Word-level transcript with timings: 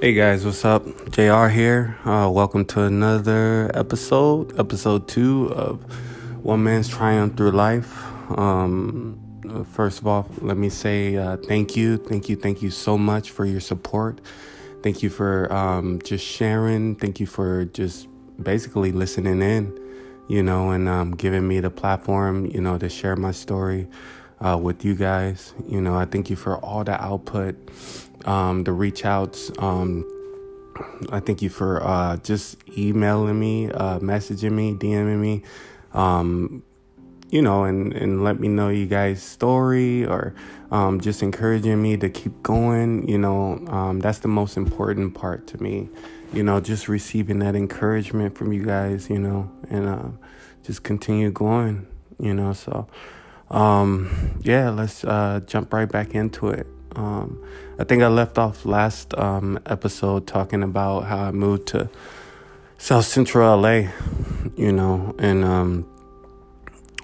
Hey 0.00 0.12
guys, 0.12 0.44
what's 0.44 0.64
up? 0.64 0.84
JR 1.10 1.48
here. 1.48 1.98
Uh, 2.04 2.30
welcome 2.32 2.64
to 2.66 2.82
another 2.82 3.68
episode, 3.74 4.56
episode 4.56 5.08
two 5.08 5.52
of 5.52 5.82
One 6.44 6.62
Man's 6.62 6.88
Triumph 6.88 7.36
Through 7.36 7.50
Life. 7.50 8.00
Um, 8.38 9.18
first 9.72 9.98
of 9.98 10.06
all, 10.06 10.30
let 10.40 10.56
me 10.56 10.68
say 10.68 11.16
uh, 11.16 11.36
thank 11.38 11.74
you, 11.74 11.96
thank 11.96 12.28
you, 12.28 12.36
thank 12.36 12.62
you 12.62 12.70
so 12.70 12.96
much 12.96 13.32
for 13.32 13.44
your 13.44 13.58
support. 13.58 14.20
Thank 14.84 15.02
you 15.02 15.10
for 15.10 15.52
um, 15.52 16.00
just 16.04 16.24
sharing. 16.24 16.94
Thank 16.94 17.18
you 17.18 17.26
for 17.26 17.64
just 17.64 18.06
basically 18.40 18.92
listening 18.92 19.42
in, 19.42 19.76
you 20.28 20.44
know, 20.44 20.70
and 20.70 20.88
um, 20.88 21.10
giving 21.10 21.48
me 21.48 21.58
the 21.58 21.70
platform, 21.70 22.46
you 22.46 22.60
know, 22.60 22.78
to 22.78 22.88
share 22.88 23.16
my 23.16 23.32
story 23.32 23.88
uh, 24.40 24.56
with 24.62 24.84
you 24.84 24.94
guys. 24.94 25.54
You 25.66 25.80
know, 25.80 25.96
I 25.96 26.04
thank 26.04 26.30
you 26.30 26.36
for 26.36 26.56
all 26.58 26.84
the 26.84 27.02
output, 27.02 27.56
um, 28.24 28.64
the 28.64 28.72
reach 28.72 29.04
outs. 29.04 29.50
Um, 29.58 30.06
I 31.10 31.20
thank 31.20 31.42
you 31.42 31.48
for 31.48 31.82
uh, 31.84 32.16
just 32.18 32.56
emailing 32.76 33.38
me, 33.38 33.70
uh, 33.70 33.98
messaging 33.98 34.52
me, 34.52 34.74
DMing 34.74 35.18
me, 35.18 35.42
um, 35.92 36.62
you 37.30 37.42
know, 37.42 37.64
and, 37.64 37.92
and 37.92 38.24
let 38.24 38.40
me 38.40 38.48
know 38.48 38.68
you 38.68 38.86
guys' 38.86 39.22
story 39.22 40.06
or 40.06 40.34
um, 40.70 41.00
just 41.00 41.22
encouraging 41.22 41.80
me 41.80 41.96
to 41.96 42.08
keep 42.08 42.42
going. 42.42 43.08
You 43.08 43.18
know, 43.18 43.64
um, 43.68 44.00
that's 44.00 44.18
the 44.20 44.28
most 44.28 44.56
important 44.56 45.14
part 45.14 45.46
to 45.48 45.62
me. 45.62 45.88
You 46.32 46.42
know, 46.42 46.60
just 46.60 46.88
receiving 46.88 47.38
that 47.40 47.56
encouragement 47.56 48.36
from 48.36 48.52
you 48.52 48.64
guys, 48.64 49.08
you 49.10 49.18
know, 49.18 49.50
and 49.70 49.88
uh, 49.88 50.08
just 50.62 50.82
continue 50.82 51.30
going, 51.30 51.86
you 52.20 52.34
know. 52.34 52.52
So, 52.52 52.86
um, 53.50 54.38
yeah, 54.42 54.70
let's 54.70 55.04
uh, 55.04 55.40
jump 55.46 55.72
right 55.72 55.88
back 55.88 56.14
into 56.14 56.48
it. 56.48 56.66
Um, 56.98 57.40
I 57.78 57.84
think 57.84 58.02
I 58.02 58.08
left 58.08 58.38
off 58.38 58.66
last 58.66 59.14
um, 59.14 59.60
episode 59.66 60.26
talking 60.26 60.64
about 60.64 61.04
how 61.04 61.18
I 61.18 61.30
moved 61.30 61.68
to 61.68 61.88
South 62.76 63.04
Central 63.04 63.56
LA, 63.56 63.90
you 64.56 64.72
know, 64.72 65.14
and 65.20 65.44
um, 65.44 65.88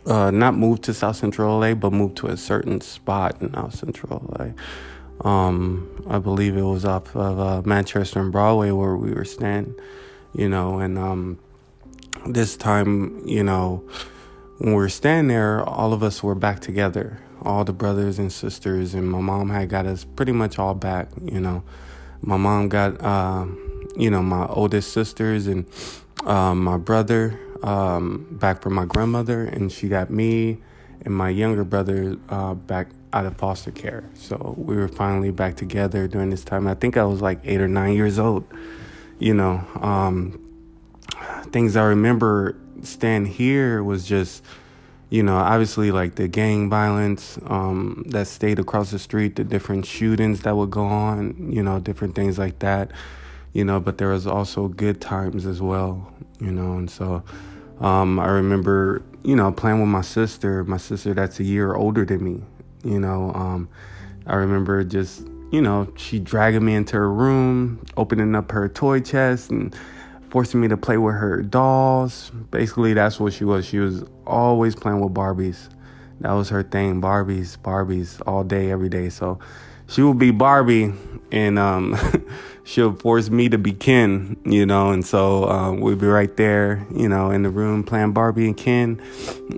uh, 0.05 0.33
not 0.33 0.57
moved 0.57 0.83
to 0.85 0.95
South 0.95 1.15
Central 1.15 1.61
LA, 1.61 1.75
but 1.75 1.93
moved 1.93 2.17
to 2.19 2.27
a 2.27 2.37
certain 2.37 2.81
spot 2.81 3.41
in 3.41 3.55
South 3.55 3.77
Central 3.77 4.35
LA. 4.37 5.29
Um, 5.29 5.89
I 6.09 6.19
believe 6.19 6.57
it 6.57 6.63
was 6.63 6.85
off 6.85 7.15
of 7.15 7.39
uh, 7.39 7.63
Manchester 7.65 8.21
and 8.21 8.33
Broadway 8.33 8.73
where 8.73 8.97
we 8.97 9.13
were 9.13 9.25
staying, 9.25 9.77
you 10.35 10.49
know, 10.49 10.81
and 10.81 10.99
um, 10.99 11.39
this 12.27 12.57
time, 12.57 13.23
you 13.27 13.45
know, 13.45 13.89
when 14.59 14.71
we 14.71 14.75
were 14.75 14.89
staying 14.89 15.29
there, 15.29 15.63
all 15.63 15.93
of 15.93 16.03
us 16.03 16.21
were 16.21 16.35
back 16.35 16.59
together, 16.59 17.21
all 17.45 17.65
the 17.65 17.73
brothers 17.73 18.19
and 18.19 18.33
sisters, 18.33 18.95
and 18.95 19.11
my 19.11 19.21
mom 19.21 19.51
had 19.51 19.69
got 19.69 19.87
us 19.87 20.05
pretty 20.05 20.33
much 20.33 20.59
all 20.59 20.75
back, 20.75 21.09
you 21.23 21.41
know. 21.41 21.63
My 22.23 22.37
mom 22.37 22.69
got, 22.69 23.01
uh, 23.03 23.47
you 23.97 24.11
know, 24.11 24.23
my 24.23 24.47
oldest 24.47 24.93
sisters 24.93 25.47
and 25.47 25.67
um, 26.25 26.65
my 26.65 26.79
brother 26.79 27.39
um, 27.63 28.27
back 28.31 28.63
from 28.63 28.75
my 28.75 28.87
grandmother, 28.87 29.45
and 29.45 29.71
she 29.71 29.89
got 29.89 30.11
me 30.11 30.59
and 31.03 31.15
my 31.15 31.29
younger 31.29 31.65
brother 31.65 32.17
uh, 32.31 32.55
back 32.55 32.89
out 33.13 33.27
of 33.27 33.37
foster 33.37 33.71
care. 33.71 34.05
So 34.15 34.55
we 34.57 34.77
were 34.77 34.89
finally 34.89 35.31
back 35.31 35.57
together 35.57 36.09
during 36.09 36.31
this 36.31 36.45
time. 36.45 36.67
I 36.67 36.75
think 36.75 36.97
I 36.97 37.05
was 37.05 37.21
like 37.21 37.41
eight 37.45 37.61
or 37.61 37.69
nine 37.69 37.95
years 37.95 38.19
old. 38.19 38.45
You 39.19 39.35
know, 39.35 39.63
um, 39.81 40.41
things 41.53 41.77
I 41.77 41.85
remember 41.85 42.57
staying 42.83 43.27
here 43.27 43.83
was 43.83 44.07
just, 44.07 44.43
you 45.15 45.23
know, 45.23 45.37
obviously 45.37 45.93
like 45.93 46.17
the 46.17 46.27
gang 46.27 46.69
violence 46.69 47.39
um, 47.47 48.03
that 48.09 48.27
stayed 48.27 48.59
across 48.59 48.91
the 48.91 48.99
street, 48.99 49.37
the 49.37 49.45
different 49.45 49.87
shootings 49.87 50.41
that 50.41 50.57
would 50.57 50.73
go 50.73 50.85
on, 50.85 51.53
you 51.53 51.63
know, 51.63 51.79
different 51.79 52.17
things 52.17 52.37
like 52.37 52.59
that, 52.59 52.91
you 53.53 53.65
know, 53.65 53.79
but 53.79 53.97
there 53.99 54.09
was 54.09 54.27
also 54.27 54.67
good 54.67 55.01
times 55.01 55.47
as 55.47 55.63
well, 55.63 56.13
you 56.41 56.51
know, 56.51 56.73
and 56.73 56.91
so 56.91 57.23
um, 57.81 58.19
I 58.19 58.27
remember, 58.27 59.05
you 59.23 59.37
know, 59.37 59.53
playing 59.53 59.79
with 59.79 59.89
my 59.89 60.01
sister, 60.01 60.65
my 60.65 60.79
sister 60.79 61.15
that's 61.15 61.39
a 61.39 61.45
year 61.45 61.75
older 61.77 62.05
than 62.05 62.25
me, 62.25 62.43
you 62.83 62.99
know, 62.99 63.31
um, 63.37 63.69
I 64.27 64.35
remember 64.35 64.83
just, 64.83 65.29
you 65.53 65.63
know, 65.63 65.93
she 65.95 66.19
dragging 66.19 66.65
me 66.65 66.75
into 66.75 66.97
her 66.97 67.13
room, 67.13 67.87
opening 67.97 68.35
up 68.35 68.51
her 68.51 68.69
toy 68.69 68.99
chest 68.99 69.53
and 69.53 69.77
forcing 70.35 70.61
me 70.61 70.67
to 70.67 70.77
play 70.77 70.97
with 70.99 71.15
her 71.15 71.43
dolls. 71.43 72.33
Basically, 72.51 72.93
that's 72.93 73.21
what 73.21 73.33
she 73.33 73.45
was. 73.45 73.65
She 73.65 73.79
was 73.79 74.03
always 74.27 74.75
playing 74.75 74.99
with 74.99 75.15
Barbies. 75.15 75.69
That 76.23 76.33
was 76.33 76.49
her 76.49 76.65
thing. 76.65 77.01
Barbies, 77.01 77.57
Barbies, 77.57 78.21
all 78.27 78.43
day, 78.43 78.73
every 78.73 78.89
day. 78.89 79.11
So 79.11 79.39
she 79.87 80.03
would 80.03 80.19
be 80.19 80.33
Barbie, 80.33 80.93
and 81.31 81.57
um, 81.57 81.97
she'll 82.65 82.95
force 82.95 83.31
me 83.31 83.49
to 83.49 83.59
be 83.59 83.71
Ken, 83.71 84.37
you 84.45 84.67
know. 84.67 84.91
And 84.91 85.07
so 85.07 85.49
um, 85.49 85.79
we'd 85.79 86.01
be 86.01 86.09
right 86.09 86.37
there, 86.37 86.85
you 86.93 87.09
know, 87.09 87.31
in 87.31 87.45
the 87.45 87.51
room 87.51 87.85
playing 87.85 88.11
Barbie 88.11 88.49
and 88.49 88.57
Ken 88.57 89.01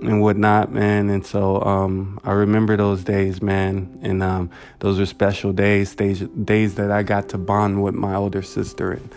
and 0.03 0.21
whatnot, 0.21 0.71
man. 0.71 1.09
And 1.09 1.25
so 1.25 1.59
um, 1.63 2.19
I 2.23 2.33
remember 2.33 2.77
those 2.77 3.03
days, 3.03 3.41
man. 3.41 3.97
And 4.03 4.21
um, 4.21 4.51
those 4.77 4.99
were 4.99 5.07
special 5.07 5.53
days, 5.53 5.95
days, 5.95 6.19
days 6.19 6.75
that 6.75 6.91
I 6.91 7.01
got 7.01 7.29
to 7.29 7.39
bond 7.39 7.81
with 7.81 7.95
my 7.95 8.13
older 8.13 8.43
sister 8.43 8.91
and 8.91 9.09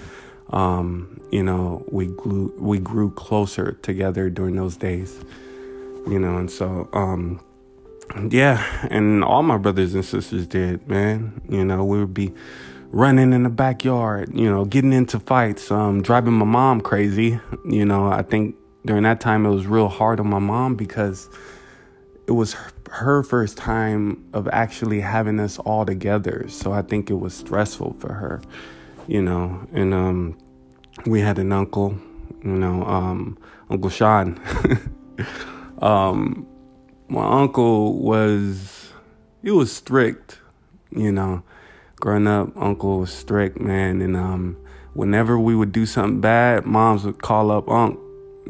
um, 0.50 1.20
you 1.30 1.42
know, 1.42 1.84
we 1.90 2.06
grew 2.06 2.52
we 2.58 2.78
grew 2.78 3.10
closer 3.12 3.72
together 3.82 4.30
during 4.30 4.56
those 4.56 4.76
days. 4.76 5.18
You 6.06 6.18
know, 6.18 6.38
and 6.38 6.50
so 6.50 6.88
um, 6.92 7.40
yeah, 8.30 8.86
and 8.90 9.22
all 9.22 9.42
my 9.42 9.58
brothers 9.58 9.94
and 9.94 10.04
sisters 10.04 10.46
did, 10.46 10.88
man. 10.88 11.40
You 11.48 11.64
know, 11.64 11.84
we 11.84 11.98
would 11.98 12.14
be 12.14 12.32
running 12.90 13.32
in 13.32 13.44
the 13.44 13.50
backyard, 13.50 14.34
you 14.34 14.50
know, 14.50 14.64
getting 14.64 14.92
into 14.92 15.20
fights, 15.20 15.70
um, 15.70 16.02
driving 16.02 16.32
my 16.32 16.44
mom 16.44 16.80
crazy. 16.80 17.38
You 17.64 17.84
know, 17.84 18.08
I 18.08 18.22
think 18.22 18.56
during 18.84 19.04
that 19.04 19.20
time 19.20 19.46
it 19.46 19.50
was 19.50 19.66
real 19.66 19.88
hard 19.88 20.18
on 20.18 20.28
my 20.28 20.38
mom 20.38 20.74
because 20.74 21.28
it 22.26 22.32
was 22.32 22.56
her 22.90 23.22
first 23.22 23.56
time 23.56 24.24
of 24.32 24.48
actually 24.48 25.00
having 25.00 25.38
us 25.38 25.58
all 25.60 25.86
together. 25.86 26.46
So 26.48 26.72
I 26.72 26.82
think 26.82 27.10
it 27.10 27.14
was 27.14 27.34
stressful 27.34 27.96
for 28.00 28.12
her 28.12 28.42
you 29.06 29.22
know, 29.22 29.66
and 29.72 29.94
um, 29.94 30.38
we 31.06 31.20
had 31.20 31.38
an 31.38 31.52
uncle, 31.52 31.96
you 32.44 32.50
know, 32.50 32.84
um, 32.84 33.38
Uncle 33.68 33.90
Sean. 33.90 34.40
um, 35.82 36.46
my 37.08 37.40
uncle 37.40 37.98
was, 37.98 38.92
he 39.42 39.50
was 39.50 39.72
strict, 39.72 40.38
you 40.90 41.12
know. 41.12 41.42
Growing 41.96 42.26
up, 42.26 42.56
uncle 42.56 43.00
was 43.00 43.12
strict, 43.12 43.60
man, 43.60 44.00
and 44.00 44.16
um, 44.16 44.56
whenever 44.94 45.38
we 45.38 45.54
would 45.54 45.70
do 45.70 45.84
something 45.84 46.20
bad, 46.20 46.64
moms 46.64 47.04
would 47.04 47.20
call 47.20 47.50
up 47.50 47.68
Unc 47.68 47.98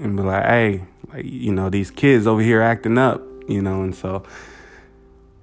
and 0.00 0.16
be 0.16 0.22
like, 0.22 0.44
"Hey, 0.44 0.84
like 1.12 1.24
you 1.24 1.52
know, 1.52 1.68
these 1.68 1.90
kids 1.90 2.28
over 2.28 2.40
here 2.40 2.62
acting 2.62 2.96
up," 2.96 3.20
you 3.48 3.60
know, 3.60 3.82
and 3.82 3.92
so 3.92 4.22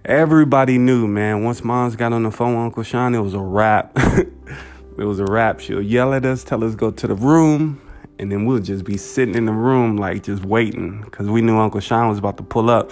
everybody 0.06 0.78
knew, 0.78 1.06
man. 1.06 1.44
Once 1.44 1.66
moms 1.66 1.98
got 1.98 2.14
on 2.14 2.24
the 2.24 2.32
phone 2.32 2.56
with 2.56 2.64
Uncle 2.64 2.84
Sean, 2.84 3.14
it 3.14 3.20
was 3.20 3.34
a 3.34 3.42
wrap. 3.42 3.98
it 4.98 5.04
was 5.04 5.20
a 5.20 5.26
wrap. 5.26 5.60
She'll 5.60 5.82
yell 5.82 6.14
at 6.14 6.26
us, 6.26 6.44
tell 6.44 6.64
us 6.64 6.76
go 6.76 6.92
to 6.92 7.08
the 7.08 7.16
room, 7.16 7.82
and 8.20 8.32
then 8.32 8.46
we'll 8.46 8.60
just 8.60 8.84
be 8.84 8.98
sitting 8.98 9.36
in 9.36 9.46
the 9.46 9.52
room 9.52 9.98
like 9.98 10.24
just 10.24 10.44
waiting 10.44 11.02
because 11.02 11.30
we 11.30 11.42
knew 11.42 11.58
Uncle 11.58 11.80
Sean 11.80 12.10
was 12.10 12.18
about 12.18 12.38
to 12.38 12.44
pull 12.44 12.70
up, 12.70 12.92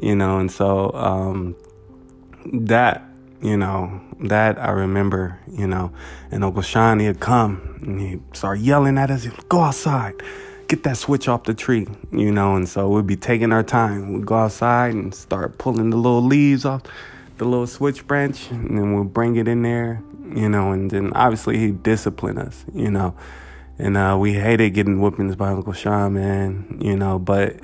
you 0.00 0.14
know. 0.14 0.38
And 0.38 0.50
so 0.50 0.92
um, 0.92 1.56
that, 2.52 3.04
you 3.42 3.56
know, 3.56 4.00
that 4.20 4.58
I 4.58 4.70
remember, 4.70 5.38
you 5.48 5.66
know. 5.66 5.92
And 6.30 6.44
Uncle 6.44 6.62
Sean 6.62 7.00
he'd 7.00 7.20
come 7.20 7.78
and 7.82 8.00
he'd 8.00 8.36
start 8.36 8.60
yelling 8.60 8.98
at 8.98 9.10
us, 9.10 9.26
"Go 9.48 9.60
outside." 9.60 10.14
Get 10.68 10.84
that 10.84 10.98
switch 10.98 11.26
off 11.26 11.42
the 11.42 11.54
tree, 11.54 11.88
you 12.12 12.30
know, 12.30 12.54
and 12.54 12.68
so 12.68 12.88
we'd 12.88 13.04
be 13.04 13.16
taking 13.16 13.50
our 13.50 13.64
time. 13.64 14.12
We'd 14.12 14.24
go 14.24 14.36
outside 14.36 14.94
and 14.94 15.12
start 15.12 15.58
pulling 15.58 15.90
the 15.90 15.96
little 15.96 16.22
leaves 16.22 16.64
off 16.64 16.82
the 17.40 17.46
little 17.46 17.66
switch 17.66 18.06
branch, 18.06 18.50
and 18.50 18.76
then 18.76 18.94
we'll 18.94 19.02
bring 19.02 19.36
it 19.36 19.48
in 19.48 19.62
there, 19.62 20.02
you 20.34 20.48
know, 20.48 20.72
and 20.72 20.90
then 20.90 21.12
obviously 21.14 21.58
he 21.58 21.70
disciplined 21.70 22.38
us, 22.38 22.64
you 22.74 22.90
know. 22.90 23.14
And 23.78 23.96
uh, 23.96 24.16
we 24.20 24.34
hated 24.34 24.70
getting 24.70 25.00
whoopings 25.00 25.36
by 25.36 25.48
Uncle 25.48 25.72
Sean, 25.72 26.14
man, 26.14 26.78
you 26.82 26.96
know, 26.96 27.18
but 27.18 27.56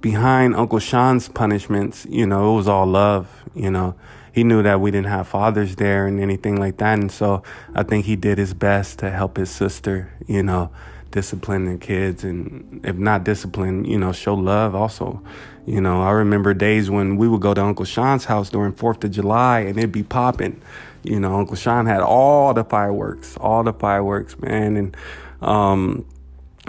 behind 0.00 0.56
Uncle 0.56 0.78
Sean's 0.78 1.28
punishments, 1.28 2.06
you 2.08 2.26
know, 2.26 2.52
it 2.52 2.56
was 2.56 2.68
all 2.68 2.86
love, 2.86 3.28
you 3.54 3.70
know. 3.70 3.94
He 4.32 4.44
knew 4.44 4.62
that 4.62 4.80
we 4.80 4.90
didn't 4.90 5.08
have 5.08 5.28
fathers 5.28 5.76
there 5.76 6.06
and 6.06 6.20
anything 6.20 6.56
like 6.56 6.78
that. 6.78 6.98
And 6.98 7.10
so 7.10 7.42
I 7.74 7.82
think 7.82 8.06
he 8.06 8.16
did 8.16 8.38
his 8.38 8.54
best 8.54 9.00
to 9.00 9.10
help 9.10 9.36
his 9.36 9.50
sister, 9.50 10.12
you 10.26 10.42
know, 10.42 10.70
discipline 11.10 11.66
the 11.66 11.78
kids 11.78 12.22
and 12.22 12.80
if 12.84 12.96
not 12.96 13.24
discipline, 13.24 13.84
you 13.84 13.98
know, 13.98 14.12
show 14.12 14.34
love 14.34 14.74
also. 14.74 15.22
You 15.66 15.80
know, 15.80 16.02
I 16.02 16.10
remember 16.12 16.54
days 16.54 16.90
when 16.90 17.16
we 17.16 17.28
would 17.28 17.40
go 17.40 17.54
to 17.54 17.62
Uncle 17.62 17.84
Sean's 17.84 18.24
house 18.24 18.50
during 18.50 18.72
4th 18.72 19.04
of 19.04 19.10
July 19.10 19.60
and 19.60 19.78
it'd 19.78 19.92
be 19.92 20.02
popping 20.02 20.60
you 21.02 21.18
know, 21.18 21.36
Uncle 21.36 21.56
Sean 21.56 21.86
had 21.86 22.00
all 22.00 22.52
the 22.52 22.64
fireworks, 22.64 23.36
all 23.38 23.62
the 23.62 23.72
fireworks, 23.72 24.38
man. 24.38 24.76
And, 24.76 24.96
um, 25.40 26.04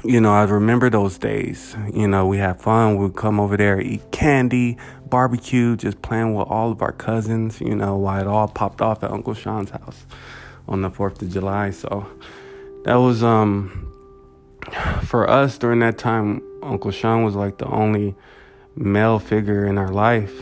you 0.03 0.21
know, 0.21 0.31
I 0.31 0.43
remember 0.43 0.89
those 0.89 1.17
days. 1.17 1.75
You 1.93 2.07
know, 2.07 2.25
we 2.25 2.37
had 2.37 2.61
fun. 2.61 2.97
We'd 2.97 3.15
come 3.15 3.39
over 3.39 3.57
there, 3.57 3.79
eat 3.81 4.11
candy, 4.11 4.77
barbecue, 5.05 5.75
just 5.75 6.01
playing 6.01 6.33
with 6.33 6.47
all 6.47 6.71
of 6.71 6.81
our 6.81 6.93
cousins, 6.93 7.59
you 7.59 7.75
know, 7.75 7.97
while 7.97 8.21
it 8.21 8.27
all 8.27 8.47
popped 8.47 8.81
off 8.81 9.03
at 9.03 9.11
Uncle 9.11 9.33
Sean's 9.33 9.71
house. 9.71 10.05
on 10.67 10.81
the 10.81 10.89
4th 10.89 11.21
of 11.21 11.29
July. 11.29 11.71
So 11.71 12.07
that 12.85 12.95
was, 12.95 13.23
um, 13.23 13.91
for 15.03 15.29
us 15.29 15.57
during 15.57 15.79
that 15.79 15.97
time, 15.97 16.41
Uncle 16.63 16.91
Sean 16.91 17.23
was 17.23 17.35
like 17.35 17.57
the 17.57 17.65
only 17.65 18.15
male 18.75 19.19
figure 19.19 19.65
in 19.65 19.77
our 19.77 19.89
life, 19.89 20.33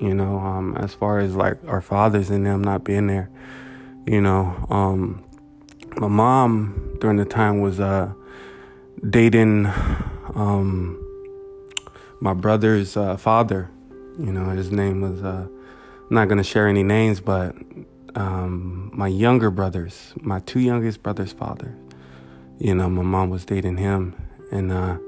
you 0.00 0.14
know, 0.14 0.38
um, 0.38 0.76
as 0.76 0.94
far 0.94 1.18
as 1.18 1.34
like 1.34 1.58
our 1.66 1.80
fathers 1.80 2.30
and 2.30 2.46
them 2.46 2.62
not 2.62 2.84
being 2.84 3.06
there, 3.06 3.30
you 4.06 4.20
know. 4.20 4.66
Um, 4.70 5.24
my 5.96 6.08
mom 6.08 6.96
during 7.00 7.16
the 7.16 7.24
time 7.24 7.60
was 7.60 7.80
uh, 7.80 8.12
dating 9.08 9.66
um, 10.34 10.98
my 12.20 12.32
brother's 12.32 12.96
uh, 12.96 13.16
father. 13.16 13.68
You 14.18 14.32
know, 14.32 14.50
his 14.50 14.70
name 14.70 15.00
was, 15.00 15.22
uh, 15.22 15.46
I'm 15.46 16.14
not 16.14 16.28
going 16.28 16.38
to 16.38 16.44
share 16.44 16.68
any 16.68 16.82
names, 16.82 17.20
but 17.20 17.54
um, 18.14 18.90
my 18.92 19.08
younger 19.08 19.50
brothers, 19.50 20.12
my 20.20 20.40
two 20.40 20.60
youngest 20.60 21.02
brothers' 21.02 21.32
father. 21.32 21.74
You 22.58 22.74
know, 22.74 22.88
my 22.88 23.02
mom 23.02 23.30
was 23.30 23.44
dating 23.44 23.78
him. 23.78 24.14
And 24.52 24.70
uh, 24.70 24.98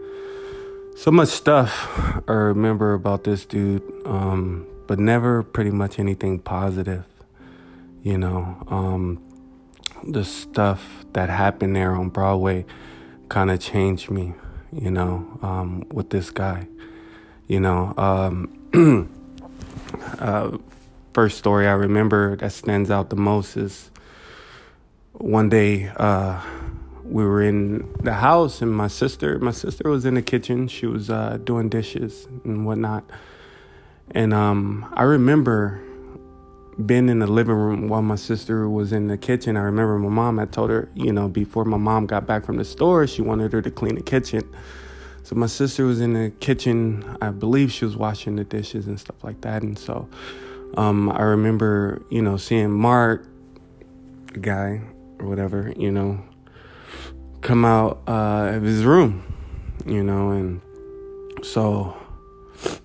so 0.96 1.10
much 1.10 1.28
stuff 1.28 2.22
I 2.28 2.32
remember 2.32 2.94
about 2.94 3.24
this 3.24 3.44
dude, 3.44 3.82
um, 4.06 4.66
but 4.86 4.98
never 4.98 5.42
pretty 5.42 5.70
much 5.70 5.98
anything 5.98 6.38
positive. 6.38 7.04
You 8.02 8.18
know, 8.18 8.56
um, 8.68 9.22
the 10.06 10.24
stuff 10.24 11.04
that 11.12 11.30
happened 11.30 11.74
there 11.74 11.92
on 11.92 12.10
Broadway 12.10 12.64
kind 13.28 13.50
of 13.50 13.60
changed 13.60 14.10
me, 14.10 14.34
you 14.72 14.90
know, 14.90 15.38
um, 15.42 15.84
with 15.90 16.10
this 16.10 16.30
guy. 16.30 16.66
You 17.48 17.60
know, 17.60 17.94
um, 17.96 19.10
uh, 20.18 20.56
first 21.12 21.38
story 21.38 21.66
I 21.66 21.72
remember 21.72 22.36
that 22.36 22.52
stands 22.52 22.90
out 22.90 23.10
the 23.10 23.16
most 23.16 23.56
is 23.56 23.90
one 25.12 25.48
day 25.48 25.90
uh, 25.96 26.40
we 27.04 27.24
were 27.24 27.42
in 27.42 27.92
the 28.02 28.14
house 28.14 28.62
and 28.62 28.72
my 28.72 28.88
sister, 28.88 29.38
my 29.38 29.50
sister 29.50 29.88
was 29.88 30.04
in 30.04 30.14
the 30.14 30.22
kitchen. 30.22 30.68
She 30.68 30.86
was 30.86 31.10
uh, 31.10 31.38
doing 31.44 31.68
dishes 31.68 32.26
and 32.44 32.66
whatnot. 32.66 33.04
And 34.10 34.32
um, 34.32 34.92
I 34.94 35.02
remember 35.02 35.80
being 36.84 37.08
in 37.08 37.20
the 37.20 37.26
living 37.26 37.54
room 37.54 37.88
while 37.88 38.02
my 38.02 38.16
sister 38.16 38.68
was 38.68 38.92
in 38.92 39.08
the 39.08 39.16
kitchen. 39.16 39.56
I 39.56 39.62
remember 39.62 39.98
my 39.98 40.08
mom 40.08 40.38
had 40.38 40.52
told 40.52 40.70
her, 40.70 40.88
you 40.94 41.12
know, 41.12 41.28
before 41.28 41.64
my 41.64 41.76
mom 41.76 42.06
got 42.06 42.26
back 42.26 42.44
from 42.44 42.56
the 42.56 42.64
store, 42.64 43.06
she 43.06 43.22
wanted 43.22 43.52
her 43.52 43.62
to 43.62 43.70
clean 43.70 43.94
the 43.94 44.02
kitchen. 44.02 44.42
So 45.22 45.36
my 45.36 45.46
sister 45.46 45.86
was 45.86 46.00
in 46.00 46.12
the 46.12 46.30
kitchen. 46.40 47.16
I 47.20 47.30
believe 47.30 47.72
she 47.72 47.84
was 47.84 47.96
washing 47.96 48.36
the 48.36 48.44
dishes 48.44 48.86
and 48.86 48.98
stuff 48.98 49.22
like 49.22 49.40
that. 49.42 49.62
And 49.62 49.78
so 49.78 50.08
um, 50.76 51.10
I 51.10 51.22
remember, 51.22 52.02
you 52.10 52.20
know, 52.20 52.36
seeing 52.36 52.70
Mark, 52.70 53.26
guy 54.40 54.82
or 55.18 55.26
whatever, 55.26 55.72
you 55.76 55.92
know, 55.92 56.22
come 57.44 57.64
out 57.64 58.02
uh, 58.08 58.56
of 58.56 58.64
his 58.64 58.84
room, 58.84 59.22
you 59.86 60.02
know, 60.02 60.30
and 60.30 60.60
so 61.44 61.96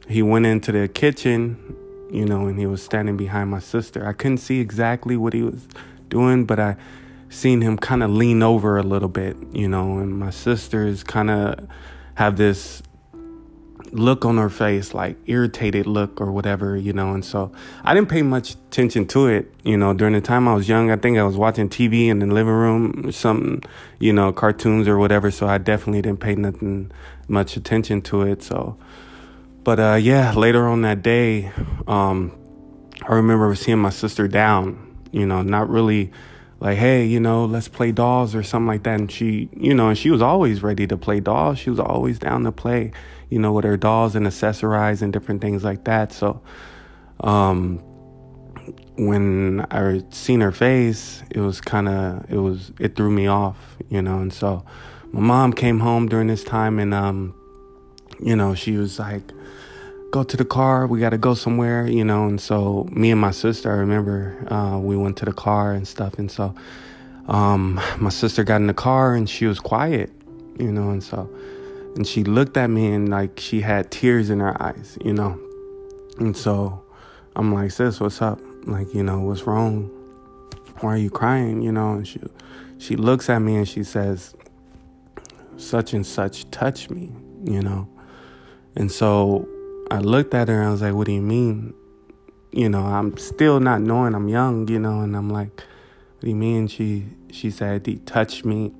he 0.07 0.21
went 0.21 0.45
into 0.45 0.71
the 0.71 0.88
kitchen 0.88 1.75
you 2.11 2.25
know, 2.25 2.47
and 2.47 2.59
he 2.59 2.65
was 2.65 2.81
standing 2.81 3.17
behind 3.17 3.50
my 3.50 3.59
sister. 3.59 4.07
I 4.07 4.13
couldn't 4.13 4.39
see 4.39 4.59
exactly 4.59 5.15
what 5.15 5.33
he 5.33 5.44
was 5.44 5.67
doing, 6.09 6.45
but 6.45 6.59
I 6.59 6.75
seen 7.29 7.61
him 7.61 7.77
kind 7.77 8.01
of 8.01 8.09
lean 8.09 8.41
over 8.41 8.77
a 8.77 8.83
little 8.83 9.09
bit, 9.09 9.38
you 9.51 9.67
know, 9.67 10.00
and 10.00 10.17
my 10.17 10.31
sisters 10.31 11.03
kind 11.03 11.29
of 11.29 11.67
have 12.15 12.38
this 12.38 12.81
look 13.91 14.25
on 14.25 14.38
her 14.38 14.50
face, 14.50 14.94
like 14.94 15.18
irritated 15.25 15.86
look 15.88 16.21
or 16.21 16.31
whatever, 16.31 16.77
you 16.77 16.94
know, 16.94 17.13
and 17.13 17.24
so 17.24 17.51
I 17.83 17.94
didn't 17.94 18.09
pay 18.09 18.21
much 18.21 18.51
attention 18.51 19.07
to 19.07 19.27
it, 19.27 19.53
you 19.63 19.77
know, 19.77 19.94
during 19.94 20.13
the 20.13 20.21
time 20.21 20.47
I 20.47 20.53
was 20.53 20.68
young. 20.68 20.91
I 20.91 20.95
think 20.95 21.18
I 21.18 21.24
was 21.24 21.38
watching 21.38 21.69
TV 21.69 22.07
in 22.07 22.19
the 22.19 22.25
living 22.25 22.53
room 22.53 23.06
or 23.06 23.12
something, 23.12 23.63
you 24.00 24.13
know, 24.13 24.31
cartoons 24.31 24.88
or 24.88 24.97
whatever, 24.97 25.31
so 25.31 25.47
I 25.47 25.57
definitely 25.57 26.01
didn't 26.01 26.19
pay 26.19 26.36
nothing 26.36 26.91
much 27.27 27.57
attention 27.57 28.01
to 28.03 28.24
it. 28.24 28.44
So 28.44 28.77
but 29.63 29.80
uh, 29.80 30.00
yeah, 30.01 30.33
later 30.33 30.68
on 30.68 30.81
that 30.81 31.03
day, 31.03 31.51
um, 31.88 32.31
I 33.07 33.13
remember 33.13 33.53
seeing 33.56 33.80
my 33.80 33.89
sister 33.89 34.27
down, 34.27 34.97
you 35.12 35.25
know, 35.25 35.41
not 35.41 35.69
really 35.69 36.12
like, 36.59 36.77
hey, 36.77 37.06
you 37.06 37.19
know, 37.19 37.45
let's 37.45 37.68
play 37.68 37.91
dolls 37.91 38.36
or 38.36 38.44
something 38.44 38.68
like 38.68 38.83
that. 38.83 39.00
And 39.00 39.12
she, 39.12 39.50
you 39.56 39.74
know, 39.74 39.89
and 39.89 39.97
she 39.97 40.09
was 40.09 40.21
always 40.21 40.63
ready 40.63 40.88
to 40.88 40.97
play 40.97 41.19
dolls. 41.19 41.59
She 41.59 41.69
was 41.69 41.80
always 41.80 42.19
down 42.19 42.44
to 42.45 42.51
play, 42.51 42.91
you 43.29 43.39
know, 43.39 43.51
with 43.51 43.65
her 43.65 43.77
dolls 43.77 44.15
and 44.15 44.25
accessorize 44.25 45.01
and 45.01 45.13
different 45.13 45.41
things 45.41 45.63
like 45.63 45.85
that. 45.85 46.11
So, 46.11 46.41
um, 47.21 47.77
when 48.97 49.65
I 49.71 50.03
seen 50.09 50.41
her 50.41 50.51
face, 50.51 51.23
it 51.31 51.39
was 51.39 51.61
kind 51.61 51.87
of, 51.87 52.29
it 52.29 52.37
was, 52.37 52.71
it 52.79 52.95
threw 52.95 53.09
me 53.09 53.27
off, 53.27 53.77
you 53.89 54.01
know, 54.01 54.19
and 54.19 54.33
so 54.33 54.65
my 55.11 55.21
mom 55.21 55.53
came 55.53 55.79
home 55.79 56.07
during 56.07 56.27
this 56.27 56.43
time 56.43 56.79
and, 56.79 56.93
um, 56.93 57.33
you 58.19 58.35
know, 58.35 58.53
she 58.55 58.75
was 58.77 58.99
like, 58.99 59.31
go 60.11 60.23
to 60.23 60.37
the 60.37 60.45
car. 60.45 60.87
We 60.87 60.99
got 60.99 61.11
to 61.11 61.17
go 61.17 61.33
somewhere, 61.33 61.87
you 61.87 62.03
know. 62.03 62.25
And 62.25 62.39
so 62.39 62.87
me 62.91 63.11
and 63.11 63.21
my 63.21 63.31
sister, 63.31 63.71
I 63.71 63.77
remember 63.77 64.45
uh, 64.51 64.77
we 64.77 64.97
went 64.97 65.17
to 65.17 65.25
the 65.25 65.33
car 65.33 65.73
and 65.73 65.87
stuff. 65.87 66.17
And 66.19 66.29
so 66.29 66.53
um, 67.27 67.79
my 67.99 68.09
sister 68.09 68.43
got 68.43 68.57
in 68.57 68.67
the 68.67 68.73
car 68.73 69.13
and 69.13 69.29
she 69.29 69.45
was 69.45 69.59
quiet, 69.59 70.11
you 70.57 70.71
know. 70.71 70.89
And 70.89 71.03
so 71.03 71.29
and 72.00 72.07
she 72.07 72.24
looked 72.24 72.56
at 72.56 72.69
me 72.69 72.94
and 72.94 73.10
like 73.10 73.42
she 73.42 73.60
had 73.60 73.92
tears 73.92 74.30
in 74.30 74.40
her 74.40 74.56
eyes, 74.63 74.98
you 75.04 75.12
know. 75.12 75.38
And 76.18 76.36
so 76.36 76.81
I'm 77.36 77.54
like, 77.54 77.72
sis, 77.72 78.00
what's 78.00 78.22
up? 78.22 78.40
Like, 78.63 78.94
you 78.94 79.04
know, 79.04 79.19
what's 79.19 79.44
wrong? 79.44 79.84
Why 80.80 80.94
are 80.94 80.98
you 80.98 81.10
crying? 81.10 81.62
You 81.62 81.74
know. 81.74 81.96
And 81.96 82.07
she 82.07 82.22
she 82.78 82.96
looks 82.96 83.30
at 83.30 83.40
me 83.40 83.57
and 83.57 83.68
she 83.68 83.84
says, 83.84 84.34
such 85.57 85.92
and 85.92 86.07
such 86.07 86.50
touch 86.51 86.90
me, 86.90 87.12
you 87.44 87.62
know. 87.62 87.90
And 88.78 88.90
so 88.90 89.46
I 89.92 90.00
looked 90.00 90.34
at 90.34 90.48
her 90.48 90.56
and 90.56 90.69
I 90.69 90.72
was 90.72 90.81
like, 90.81 90.94
What 90.94 91.06
do 91.06 91.12
you 91.12 91.22
mean? 91.22 91.74
You 92.54 92.69
know, 92.69 92.86
I'm 92.86 93.18
still 93.18 93.60
not 93.60 93.81
knowing 93.81 94.16
I'm 94.16 94.30
young, 94.30 94.69
you 94.69 94.80
know, 94.80 95.01
and 95.01 95.18
I'm 95.18 95.30
like, 95.30 95.54
What 95.54 96.22
do 96.22 96.30
you 96.30 96.36
mean? 96.38 96.69
She 96.69 97.07
she 97.30 97.51
said 97.51 97.86
he 97.86 97.98
touched 97.98 98.46
me 98.46 98.72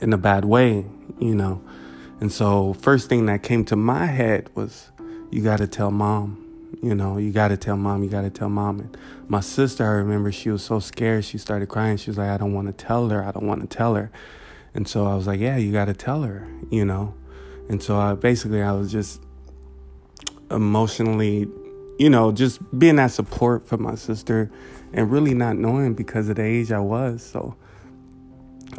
in 0.00 0.12
a 0.12 0.18
bad 0.18 0.44
way, 0.44 0.84
you 1.20 1.36
know. 1.36 1.62
And 2.22 2.30
so 2.30 2.74
first 2.74 3.08
thing 3.08 3.26
that 3.26 3.42
came 3.42 3.64
to 3.64 3.74
my 3.74 4.06
head 4.06 4.48
was 4.54 4.92
you 5.32 5.42
gotta 5.42 5.66
tell 5.66 5.90
mom. 5.90 6.38
You 6.80 6.94
know, 6.94 7.18
you 7.18 7.32
gotta 7.32 7.56
tell 7.56 7.76
mom, 7.76 8.04
you 8.04 8.08
gotta 8.08 8.30
tell 8.30 8.48
mom. 8.48 8.78
And 8.78 8.96
my 9.26 9.40
sister, 9.40 9.84
I 9.84 9.88
remember 9.94 10.30
she 10.30 10.48
was 10.48 10.62
so 10.62 10.78
scared, 10.78 11.24
she 11.24 11.36
started 11.36 11.68
crying. 11.68 11.96
She 11.96 12.10
was 12.10 12.18
like, 12.18 12.30
I 12.30 12.36
don't 12.36 12.52
wanna 12.52 12.74
tell 12.74 13.08
her, 13.08 13.24
I 13.24 13.32
don't 13.32 13.48
wanna 13.48 13.66
tell 13.66 13.96
her. 13.96 14.12
And 14.72 14.86
so 14.86 15.04
I 15.04 15.16
was 15.16 15.26
like, 15.26 15.40
Yeah, 15.40 15.56
you 15.56 15.72
gotta 15.72 15.94
tell 15.94 16.22
her, 16.22 16.46
you 16.70 16.84
know. 16.84 17.12
And 17.68 17.82
so 17.82 17.98
I 17.98 18.14
basically 18.14 18.62
I 18.62 18.70
was 18.70 18.92
just 18.92 19.20
emotionally, 20.48 21.48
you 21.98 22.08
know, 22.08 22.30
just 22.30 22.60
being 22.78 22.94
that 22.96 23.10
support 23.10 23.66
for 23.66 23.78
my 23.78 23.96
sister 23.96 24.48
and 24.92 25.10
really 25.10 25.34
not 25.34 25.56
knowing 25.56 25.94
because 25.94 26.28
of 26.28 26.36
the 26.36 26.44
age 26.44 26.70
I 26.70 26.78
was. 26.78 27.20
So 27.20 27.56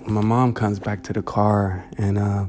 my 0.05 0.21
mom 0.21 0.53
comes 0.53 0.79
back 0.79 1.03
to 1.03 1.11
the 1.11 1.21
car 1.21 1.83
and 1.97 2.17
uh, 2.17 2.45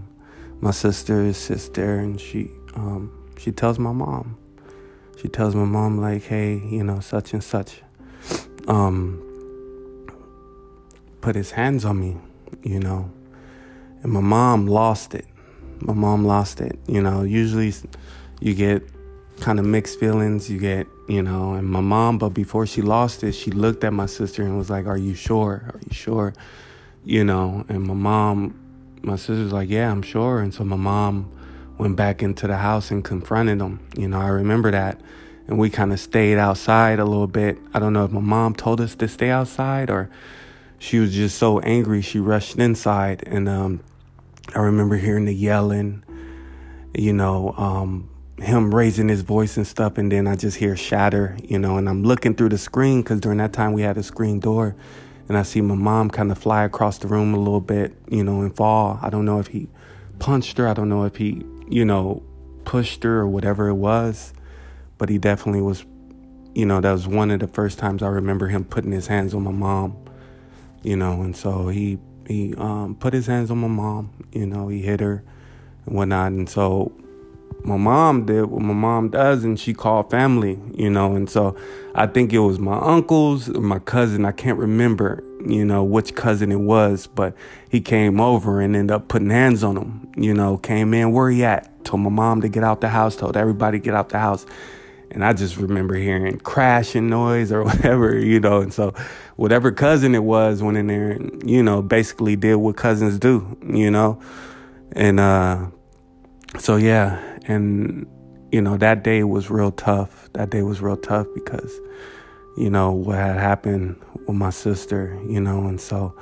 my 0.65 0.71
sister 0.71 1.31
sits 1.35 1.69
there 1.69 1.99
and 1.99 2.19
she 2.19 2.51
um, 2.75 3.13
she 3.37 3.53
tells 3.53 3.79
my 3.79 3.93
mom. 3.93 4.39
She 5.21 5.29
tells 5.29 5.55
my 5.55 5.67
mom 5.67 6.01
like, 6.01 6.23
hey, 6.23 6.55
you 6.55 6.83
know, 6.83 7.01
such 7.01 7.35
and 7.35 7.45
such 7.45 7.83
um, 8.67 9.21
put 11.21 11.37
his 11.37 11.51
hands 11.51 11.85
on 11.85 12.01
me, 12.01 12.17
you 12.63 12.81
know. 12.81 13.11
And 14.03 14.11
my 14.11 14.23
mom 14.23 14.67
lost 14.67 15.15
it. 15.15 15.27
My 15.81 15.93
mom 15.93 16.25
lost 16.25 16.63
it. 16.63 16.79
You 16.89 17.03
know, 17.03 17.25
usually 17.25 17.75
you 18.41 18.55
get 18.55 18.89
kind 19.41 19.59
of 19.59 19.67
mixed 19.67 20.01
feelings. 20.01 20.49
You 20.49 20.59
get, 20.59 20.87
you 21.11 21.23
know, 21.23 21.53
and 21.53 21.69
my 21.69 21.83
mom, 21.83 22.17
but 22.17 22.31
before 22.31 22.67
she 22.67 22.81
lost 22.81 23.23
it, 23.23 23.33
she 23.33 23.51
looked 23.51 23.85
at 23.85 23.93
my 23.93 24.07
sister 24.07 24.43
and 24.43 24.57
was 24.57 24.71
like, 24.71 24.87
Are 24.87 24.97
you 24.97 25.15
sure? 25.15 25.71
Are 25.75 25.81
you 25.87 25.93
sure? 25.93 26.33
You 27.05 27.23
know, 27.23 27.67
and 27.69 27.83
my 27.83 27.93
mom, 27.93 28.64
my 29.05 29.17
sister's 29.17 29.53
like, 29.53 29.69
Yeah, 29.69 29.91
I'm 29.91 30.03
sure. 30.03 30.41
And 30.41 30.53
so 30.53 30.65
my 30.65 30.77
mom 30.77 31.31
went 31.79 31.97
back 31.97 32.23
into 32.23 32.47
the 32.47 32.57
house 32.57 32.91
and 32.91 33.05
confronted 33.05 33.61
him. 33.61 33.87
You 33.97 34.09
know, 34.09 34.21
I 34.21 34.29
remember 34.29 34.71
that. 34.71 35.01
And 35.47 35.59
we 35.59 35.69
kind 35.69 35.93
of 35.93 36.01
stayed 36.01 36.39
outside 36.39 36.99
a 36.99 37.05
little 37.05 37.27
bit. 37.27 37.59
I 37.75 37.79
don't 37.79 37.93
know 37.93 38.05
if 38.05 38.11
my 38.11 38.21
mom 38.21 38.55
told 38.55 38.81
us 38.81 38.95
to 38.97 39.09
stay 39.09 39.31
outside 39.31 39.91
or 39.91 40.09
she 40.79 40.99
was 40.99 41.15
just 41.15 41.39
so 41.39 41.61
angry 41.61 42.03
she 42.03 42.19
rushed 42.19 42.57
inside. 42.57 43.25
And 43.27 43.49
um, 43.49 43.81
I 44.55 44.61
remember 44.61 44.97
hearing 44.97 45.25
the 45.25 45.35
yelling, 45.35 46.03
you 46.95 47.13
know, 47.13 47.55
um, 47.57 48.09
him 48.39 48.75
raising 48.75 49.09
his 49.09 49.23
voice 49.23 49.57
and 49.57 49.67
stuff, 49.67 49.97
and 49.97 50.11
then 50.11 50.27
I 50.27 50.37
just 50.37 50.57
hear 50.57 50.77
shatter, 50.77 51.37
you 51.43 51.59
know, 51.59 51.77
and 51.77 51.89
I'm 51.89 52.03
looking 52.03 52.35
through 52.35 52.51
the 52.51 52.59
screen 52.59 53.03
because 53.03 53.21
during 53.21 53.39
that 53.39 53.53
time 53.53 53.73
we 53.73 53.83
had 53.83 53.97
a 53.97 54.03
screen 54.03 54.41
door, 54.41 54.75
and 55.29 55.39
I 55.39 55.43
see 55.43 55.61
my 55.61 55.75
mom 55.75 56.11
kind 56.11 56.31
of 56.31 56.39
fly 56.39 56.65
across 56.65 56.99
the 56.99 57.09
room 57.09 57.35
a 57.35 57.39
little 57.39 57.61
bit, 57.61 57.97
you 58.09 58.23
know, 58.25 58.41
and 58.43 58.55
fall. 58.55 58.99
I 59.03 59.11
don't 59.11 59.25
know 59.25 59.39
if 59.39 59.49
he 59.49 59.69
punched 60.19 60.59
her, 60.59 60.69
I 60.69 60.75
don't 60.75 60.89
know 60.89 61.05
if 61.05 61.17
he, 61.17 61.45
you 61.69 61.85
know, 61.85 62.23
pushed 62.65 63.03
her 63.05 63.21
or 63.21 63.29
whatever 63.29 63.69
it 63.69 63.75
was, 63.75 64.33
but 64.99 65.09
he 65.09 65.19
definitely 65.19 65.63
was, 65.63 65.85
you 66.55 66.67
know, 66.67 66.81
that 66.81 66.93
was 66.93 67.07
one 67.09 67.31
of 67.31 67.41
the 67.41 67.49
first 67.49 67.79
times 67.79 68.03
I 68.03 68.09
remember 68.09 68.49
him 68.49 68.65
putting 68.65 68.93
his 68.93 69.07
hands 69.07 69.35
on 69.35 69.43
my 69.45 69.51
mom. 69.51 69.97
you 70.83 70.97
know, 70.97 71.23
and 71.23 71.35
so 71.37 71.69
he 71.69 71.99
he 72.29 72.55
um, 72.57 72.95
put 72.95 73.13
his 73.13 73.27
hands 73.27 73.51
on 73.51 73.59
my 73.59 73.69
mom, 73.69 74.11
you 74.33 74.47
know, 74.47 74.69
he 74.69 74.81
hit 74.83 75.01
her 75.01 75.25
and 75.87 75.97
whatnot, 75.97 76.33
and 76.33 76.49
so 76.49 76.93
my 77.65 77.79
mom 77.79 78.27
did 78.27 78.45
what 78.45 78.61
my 78.61 78.75
mom 78.75 79.09
does 79.09 79.43
and 79.43 79.59
she 79.59 79.73
called 79.73 80.11
family, 80.11 80.61
you 80.75 80.91
know, 80.91 81.17
and 81.17 81.29
so 81.31 81.57
I 81.95 82.07
think 82.07 82.33
it 82.33 82.41
was 82.41 82.59
my 82.59 82.79
uncles 82.79 83.49
my 83.49 83.79
cousin, 83.79 84.27
I 84.27 84.33
can't 84.33 84.59
remember, 84.59 85.25
you 85.47 85.65
know, 85.65 85.83
which 85.83 86.15
cousin 86.15 86.53
it 86.53 86.61
was, 86.61 87.07
but 87.07 87.35
he 87.71 87.81
came 87.81 88.21
over 88.21 88.61
and 88.61 88.77
ended 88.77 88.95
up 88.95 89.09
putting 89.09 89.31
hands 89.31 89.65
on 89.65 89.79
him, 89.79 90.13
you 90.15 90.35
know, 90.35 90.59
came 90.59 90.93
in, 90.93 91.13
where 91.13 91.31
he 91.31 91.43
at? 91.43 91.85
Told 91.85 92.03
my 92.03 92.11
mom 92.11 92.43
to 92.43 92.49
get 92.49 92.65
out 92.65 92.83
the 92.83 92.89
house, 92.91 93.17
told 93.17 93.37
everybody 93.37 93.79
to 93.79 93.83
get 93.83 93.95
out 93.95 94.11
the 94.11 94.19
house. 94.19 94.45
And 95.11 95.25
I 95.25 95.33
just 95.33 95.57
remember 95.57 95.95
hearing 95.95 96.41
crashing 96.41 97.09
noise 97.09 97.51
or 97.51 97.65
whatever, 97.65 98.19
you 98.19 98.41
know, 98.41 98.61
and 98.61 98.75
so 98.75 98.93
whatever 99.37 99.73
cousin 99.73 100.15
it 100.15 100.25
was 100.25 100.63
went 100.63 100.77
in 100.77 100.89
there 100.89 101.13
and, 101.13 101.49
you 101.49 101.63
know, 101.63 101.81
basically 101.81 102.37
did 102.37 102.57
what 102.57 102.77
cousins 102.77 103.19
do, 103.19 103.57
you 103.67 103.91
know. 103.91 104.21
And 104.93 105.19
uh 105.19 105.69
so 106.59 106.77
yeah, 106.77 107.34
and 107.47 108.07
you 108.53 108.61
know 108.61 108.77
that 108.77 109.03
day 109.03 109.25
was 109.25 109.51
real 109.51 109.73
tough. 109.73 110.29
That 110.35 110.51
day 110.51 110.63
was 110.63 110.81
real 110.81 110.97
tough 110.97 111.27
because 111.35 111.73
you 112.57 112.71
know 112.71 112.93
what 112.93 113.17
had 113.17 113.37
happened 113.37 114.01
with 114.27 114.37
my 114.37 114.51
sister 114.51 115.19
you 115.29 115.41
know 115.41 115.67
and 115.67 115.81
so 115.81 116.15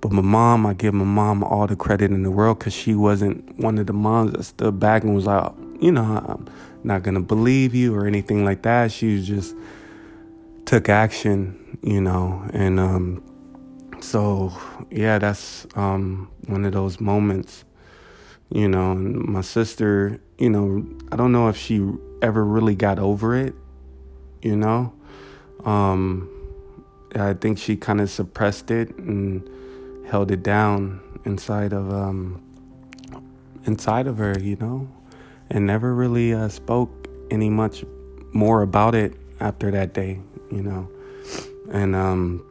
but 0.00 0.10
my 0.10 0.22
mom 0.22 0.64
i 0.64 0.72
give 0.72 0.94
my 0.94 1.04
mom 1.04 1.44
all 1.44 1.66
the 1.66 1.76
credit 1.76 2.10
in 2.10 2.22
the 2.22 2.30
world 2.30 2.58
because 2.58 2.72
she 2.72 2.94
wasn't 2.94 3.54
one 3.58 3.76
of 3.76 3.86
the 3.86 3.92
moms 3.92 4.32
that 4.32 4.42
stood 4.44 4.80
back 4.80 5.04
and 5.04 5.14
was 5.14 5.26
like 5.26 5.52
you 5.80 5.92
know 5.92 6.02
i'm 6.02 6.48
not 6.84 7.02
gonna 7.02 7.20
believe 7.20 7.74
you 7.74 7.94
or 7.94 8.06
anything 8.06 8.44
like 8.44 8.62
that. 8.62 8.92
She 8.92 9.22
just 9.22 9.56
took 10.66 10.88
action 10.88 11.78
you 11.82 12.00
know 12.00 12.42
and 12.52 12.78
um 12.78 13.22
so 14.00 14.52
yeah 14.90 15.18
that's 15.18 15.66
um 15.74 16.30
one 16.46 16.64
of 16.64 16.72
those 16.72 17.00
moments 17.00 17.64
you 18.54 18.68
know 18.68 18.92
and 18.92 19.16
my 19.16 19.40
sister 19.40 20.18
you 20.38 20.48
know 20.48 20.86
i 21.10 21.16
don't 21.16 21.32
know 21.32 21.48
if 21.48 21.56
she 21.56 21.82
ever 22.22 22.44
really 22.44 22.74
got 22.74 22.98
over 22.98 23.36
it 23.36 23.54
you 24.40 24.56
know? 24.56 24.92
Um 25.64 26.30
i 27.16 27.34
think 27.34 27.58
she 27.58 27.76
kind 27.76 28.00
of 28.00 28.10
suppressed 28.10 28.70
it 28.70 28.96
and 28.96 29.46
held 30.06 30.30
it 30.30 30.42
down 30.42 31.00
inside 31.24 31.72
of 31.72 31.92
um 31.92 32.40
inside 33.64 34.06
of 34.06 34.18
her 34.18 34.38
you 34.38 34.56
know? 34.56 34.88
And 35.50 35.66
never 35.66 35.94
really 35.94 36.32
uh, 36.32 36.48
spoke 36.48 37.08
any 37.30 37.50
much 37.50 37.84
more 38.32 38.62
about 38.62 38.94
it 38.94 39.14
after 39.40 39.70
that 39.72 39.94
day 39.94 40.20
you 40.50 40.62
know? 40.62 40.88
And 41.72 41.96
um 41.96 42.46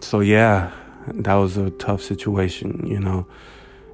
so 0.00 0.18
yeah 0.20 0.72
that 1.06 1.34
was 1.34 1.56
a 1.56 1.70
tough 1.70 2.02
situation 2.02 2.84
you 2.84 2.98
know 2.98 3.26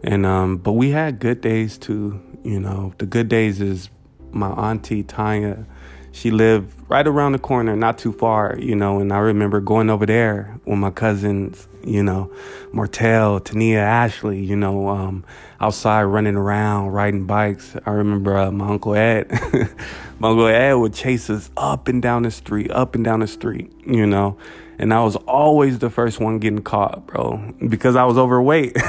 and 0.05 0.27
um, 0.27 0.59
but 0.59 0.73
we 0.73 0.91
had 0.91 1.19
good 1.19 1.41
days 1.41 1.79
too. 1.79 2.21
You 2.45 2.61
know, 2.61 2.93
the 2.99 3.07
good 3.07 3.29
days 3.29 3.61
is 3.61 3.89
my 4.33 4.51
auntie 4.51 5.03
Tanya. 5.03 5.65
She 6.13 6.31
lived 6.31 6.73
right 6.89 7.07
around 7.07 7.33
the 7.33 7.41
corner, 7.41 7.75
not 7.75 7.99
too 7.99 8.13
far, 8.13 8.57
you 8.61 8.77
know, 8.77 9.01
and 9.01 9.13
I 9.13 9.19
remember 9.19 9.61
going 9.61 9.91
over 9.91 10.07
there 10.07 10.61
with 10.65 10.79
my 10.79 10.91
cousins, 10.91 11.67
you 11.83 12.05
know, 12.05 12.31
Martell, 12.73 13.41
Tania, 13.41 13.81
Ashley, 13.81 14.39
you 14.39 14.55
know, 14.55 14.89
um, 14.89 15.25
outside 15.61 16.05
running 16.05 16.37
around, 16.37 16.91
riding 16.91 17.27
bikes. 17.27 17.75
I 17.85 17.91
remember 17.91 18.37
uh, 18.37 18.53
my 18.53 18.69
Uncle 18.69 18.95
Ed. 18.95 19.29
my 20.21 20.29
Uncle 20.29 20.47
Ed 20.47 20.75
would 20.75 20.95
chase 20.95 21.29
us 21.31 21.51
up 21.57 21.89
and 21.89 22.01
down 22.01 22.23
the 22.23 22.31
street, 22.31 22.71
up 22.71 22.95
and 22.95 23.05
down 23.05 23.19
the 23.21 23.27
street, 23.27 23.73
you 23.85 24.07
know, 24.07 24.37
and 24.79 24.95
I 24.95 25.03
was 25.03 25.17
always 25.17 25.81
the 25.81 25.91
first 25.91 26.21
one 26.21 26.39
getting 26.39 26.63
caught, 26.63 27.07
bro, 27.07 27.55
because 27.69 27.97
I 27.97 28.05
was 28.05 28.19
overweight. 28.19 28.77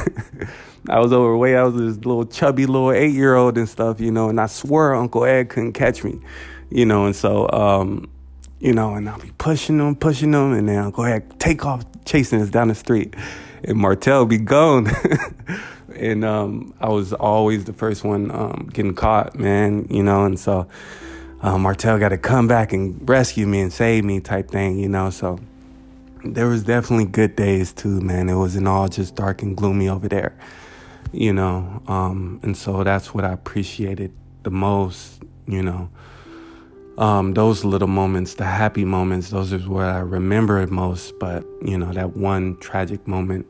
I 0.89 1.00
was 1.00 1.12
overweight. 1.12 1.56
I 1.56 1.63
was 1.63 1.75
this 1.75 2.06
little 2.06 2.25
chubby 2.25 2.65
little 2.65 2.92
eight 2.92 3.13
year 3.13 3.36
old 3.36 3.58
and 3.58 3.68
stuff, 3.68 4.00
you 4.00 4.12
know, 4.12 4.30
and 4.30 4.39
I 4.39 4.48
swear 4.48 4.94
Uncle 4.94 5.25
Ed 5.25 5.50
couldn't 5.50 5.74
catch 5.74 6.04
me, 6.04 6.20
you 6.70 6.86
know, 6.86 7.06
and 7.06 7.15
so, 7.15 7.50
um, 7.51 8.10
you 8.60 8.74
know, 8.74 8.96
and 8.96 9.10
I'll 9.10 9.20
be 9.20 9.32
pushing 9.38 9.77
them, 9.77 9.96
pushing 9.96 10.32
them, 10.32 10.54
and 10.54 10.70
then 10.70 10.77
Uncle 10.77 11.06
Ed 11.06 11.39
take 11.39 11.65
off 11.65 11.84
chasing 12.06 12.42
us 12.42 12.50
down 12.50 12.68
the 12.68 12.75
street, 12.75 13.15
and 13.63 13.77
Martell 13.77 14.25
be 14.25 14.38
gone. 14.38 14.89
and 15.96 16.24
um, 16.24 16.74
I 16.80 16.89
was 16.89 17.13
always 17.13 17.65
the 17.65 17.74
first 17.74 18.04
one 18.04 18.30
um, 18.32 18.70
getting 18.72 18.94
caught, 18.94 19.36
man, 19.36 19.88
you 19.89 20.04
know, 20.04 20.25
and 20.25 20.39
so 20.39 20.68
uh, 21.42 21.58
Martell 21.58 21.98
got 21.98 22.10
to 22.10 22.18
come 22.18 22.48
back 22.48 22.74
and 22.74 23.08
rescue 23.08 23.48
me 23.48 23.62
and 23.62 23.74
save 23.74 24.04
me, 24.04 24.20
type 24.20 24.51
thing, 24.51 24.77
you 24.77 24.89
know, 24.89 25.10
so 25.10 25.39
there 26.24 26.48
was 26.48 26.63
definitely 26.63 27.06
good 27.06 27.36
days 27.36 27.74
too, 27.74 28.01
man. 28.01 28.30
It 28.30 28.36
wasn't 28.36 28.68
all 28.68 28.88
just 28.88 29.15
dark 29.15 29.42
and 29.42 29.56
gloomy 29.56 29.89
over 29.89 30.08
there 30.08 30.36
you 31.12 31.34
know, 31.34 31.82
um, 31.88 32.40
and 32.44 32.56
so 32.56 32.84
that's 32.84 33.14
what 33.14 33.24
I 33.24 33.34
appreciated 33.34 34.12
the 34.44 34.52
most, 34.52 35.24
you 35.48 35.62
know. 35.62 35.90
Um, 36.98 37.34
those 37.34 37.66
little 37.66 37.90
moments, 37.90 38.36
the 38.36 38.46
happy 38.46 38.86
moments, 38.86 39.30
those 39.30 39.52
is 39.52 39.68
what 39.68 39.86
I 39.86 40.00
remember 40.00 40.62
it 40.62 40.72
most. 40.72 41.20
But, 41.20 41.46
you 41.62 41.78
know, 41.78 41.92
that 41.92 42.16
one 42.16 42.58
tragic 42.58 43.06
moment 43.06 43.46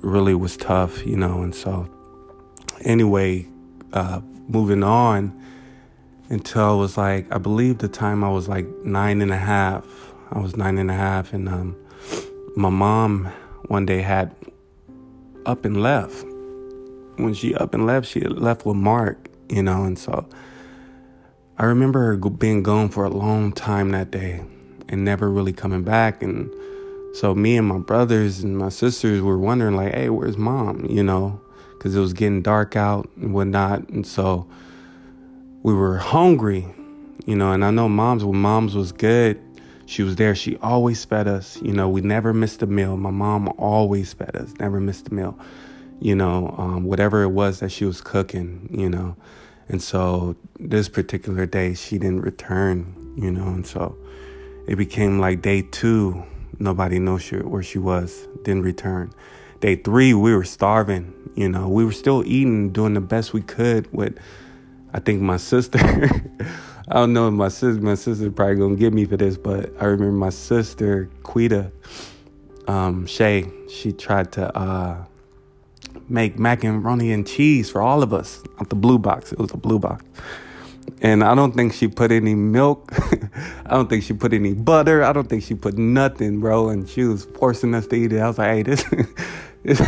really 0.00 0.34
was 0.34 0.56
tough, 0.56 1.04
you 1.06 1.16
know, 1.16 1.42
and 1.42 1.54
so 1.54 1.88
anyway, 2.80 3.46
uh, 3.92 4.20
moving 4.48 4.82
on 4.82 5.38
until 6.30 6.64
I 6.64 6.74
was 6.74 6.96
like, 6.96 7.30
I 7.32 7.38
believe 7.38 7.78
the 7.78 7.88
time 7.88 8.24
I 8.24 8.30
was 8.30 8.48
like 8.48 8.66
nine 8.84 9.20
and 9.20 9.30
a 9.30 9.36
half. 9.36 9.84
I 10.30 10.38
was 10.38 10.56
nine 10.56 10.78
and 10.78 10.90
a 10.90 10.94
half, 10.94 11.34
and 11.34 11.46
um, 11.46 11.76
my 12.56 12.70
mom 12.70 13.26
one 13.66 13.84
day 13.84 14.00
had 14.00 14.34
up 15.44 15.66
and 15.66 15.82
left 15.82 16.24
when 17.16 17.34
she 17.34 17.54
up 17.54 17.74
and 17.74 17.86
left, 17.86 18.06
she 18.06 18.20
left 18.20 18.64
with 18.66 18.76
Mark, 18.76 19.28
you 19.48 19.62
know, 19.62 19.84
and 19.84 19.98
so 19.98 20.26
I 21.58 21.64
remember 21.64 22.00
her 22.00 22.16
being 22.16 22.62
gone 22.62 22.88
for 22.88 23.04
a 23.04 23.10
long 23.10 23.52
time 23.52 23.90
that 23.90 24.10
day 24.10 24.42
and 24.88 25.04
never 25.04 25.30
really 25.30 25.52
coming 25.52 25.82
back. 25.82 26.22
And 26.22 26.50
so 27.14 27.34
me 27.34 27.56
and 27.56 27.66
my 27.66 27.78
brothers 27.78 28.42
and 28.42 28.56
my 28.56 28.68
sisters 28.68 29.20
were 29.20 29.38
wondering, 29.38 29.76
like, 29.76 29.94
hey, 29.94 30.08
where's 30.08 30.38
mom, 30.38 30.86
you 30.86 31.02
know, 31.02 31.40
because 31.72 31.94
it 31.94 32.00
was 32.00 32.12
getting 32.12 32.42
dark 32.42 32.74
out 32.76 33.08
and 33.16 33.34
whatnot. 33.34 33.88
And 33.90 34.06
so 34.06 34.46
we 35.62 35.74
were 35.74 35.98
hungry, 35.98 36.66
you 37.26 37.36
know, 37.36 37.52
and 37.52 37.64
I 37.64 37.70
know 37.70 37.88
mom's, 37.88 38.24
when 38.24 38.40
mom's 38.40 38.74
was 38.74 38.92
good, 38.92 39.40
she 39.86 40.02
was 40.02 40.16
there. 40.16 40.34
She 40.34 40.56
always 40.58 41.04
fed 41.04 41.28
us, 41.28 41.60
you 41.60 41.72
know, 41.72 41.88
we 41.88 42.00
never 42.00 42.32
missed 42.32 42.62
a 42.62 42.66
meal. 42.66 42.96
My 42.96 43.10
mom 43.10 43.52
always 43.58 44.14
fed 44.14 44.34
us, 44.34 44.54
never 44.58 44.80
missed 44.80 45.08
a 45.08 45.14
meal 45.14 45.38
you 46.02 46.16
know, 46.16 46.52
um, 46.58 46.82
whatever 46.82 47.22
it 47.22 47.28
was 47.28 47.60
that 47.60 47.70
she 47.70 47.84
was 47.84 48.00
cooking, 48.00 48.68
you 48.72 48.90
know. 48.90 49.16
And 49.68 49.80
so 49.80 50.34
this 50.58 50.88
particular 50.88 51.46
day, 51.46 51.74
she 51.74 51.96
didn't 51.96 52.22
return, 52.22 53.14
you 53.16 53.30
know, 53.30 53.46
and 53.46 53.64
so 53.64 53.96
it 54.66 54.74
became 54.74 55.20
like 55.20 55.42
day 55.42 55.62
two, 55.62 56.24
nobody 56.58 56.98
knows 56.98 57.30
where 57.30 57.62
she 57.62 57.78
was, 57.78 58.26
didn't 58.42 58.62
return. 58.62 59.12
Day 59.60 59.76
three, 59.76 60.12
we 60.12 60.34
were 60.34 60.44
starving, 60.44 61.14
you 61.36 61.48
know, 61.48 61.68
we 61.68 61.84
were 61.84 61.92
still 61.92 62.24
eating, 62.26 62.72
doing 62.72 62.94
the 62.94 63.00
best 63.00 63.32
we 63.32 63.40
could 63.40 63.90
with, 63.92 64.18
I 64.92 64.98
think 64.98 65.22
my 65.22 65.36
sister. 65.36 65.78
I 66.88 66.94
don't 66.94 67.12
know 67.12 67.28
if 67.28 67.34
my 67.34 67.48
sister, 67.48 67.80
my 67.80 67.94
sister's 67.94 68.32
probably 68.34 68.56
gonna 68.56 68.74
get 68.74 68.92
me 68.92 69.04
for 69.04 69.16
this, 69.16 69.36
but 69.36 69.72
I 69.78 69.84
remember 69.84 70.10
my 70.10 70.30
sister, 70.30 71.08
Quita, 71.22 71.70
um, 72.66 73.06
Shay, 73.06 73.48
she 73.68 73.92
tried 73.92 74.32
to, 74.32 74.54
uh, 74.58 75.04
make 76.12 76.38
macaroni 76.38 77.10
and 77.10 77.26
cheese 77.26 77.70
for 77.70 77.80
all 77.80 78.02
of 78.02 78.12
us 78.12 78.42
out 78.60 78.68
the 78.68 78.76
blue 78.76 78.98
box. 78.98 79.32
It 79.32 79.38
was 79.38 79.50
a 79.52 79.56
blue 79.56 79.78
box. 79.78 80.04
And 81.00 81.24
I 81.24 81.34
don't 81.34 81.52
think 81.52 81.72
she 81.72 81.88
put 81.88 82.12
any 82.12 82.34
milk. 82.34 82.92
I 83.66 83.70
don't 83.70 83.88
think 83.88 84.04
she 84.04 84.12
put 84.12 84.32
any 84.32 84.52
butter. 84.52 85.02
I 85.02 85.12
don't 85.12 85.28
think 85.28 85.42
she 85.42 85.54
put 85.54 85.78
nothing, 85.78 86.40
bro. 86.40 86.68
And 86.68 86.88
she 86.88 87.04
was 87.04 87.24
forcing 87.24 87.74
us 87.74 87.86
to 87.88 87.96
eat 87.96 88.12
it. 88.12 88.20
I 88.20 88.28
was 88.28 88.38
like, 88.38 88.48
hey, 88.48 88.62
this, 88.62 88.84
this, 89.62 89.78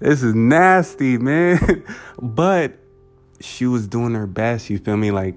this 0.00 0.22
is 0.22 0.34
nasty, 0.34 1.16
man. 1.16 1.84
But 2.20 2.78
she 3.40 3.66
was 3.66 3.86
doing 3.86 4.14
her 4.14 4.26
best. 4.26 4.68
You 4.68 4.78
feel 4.78 4.96
me? 4.96 5.10
Like 5.10 5.36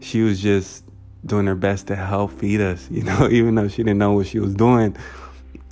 she 0.00 0.22
was 0.22 0.40
just 0.40 0.84
doing 1.24 1.46
her 1.46 1.54
best 1.54 1.88
to 1.88 1.96
help 1.96 2.32
feed 2.32 2.60
us, 2.60 2.88
you 2.90 3.02
know, 3.02 3.28
even 3.30 3.56
though 3.56 3.68
she 3.68 3.78
didn't 3.78 3.98
know 3.98 4.12
what 4.12 4.26
she 4.26 4.38
was 4.38 4.54
doing. 4.54 4.96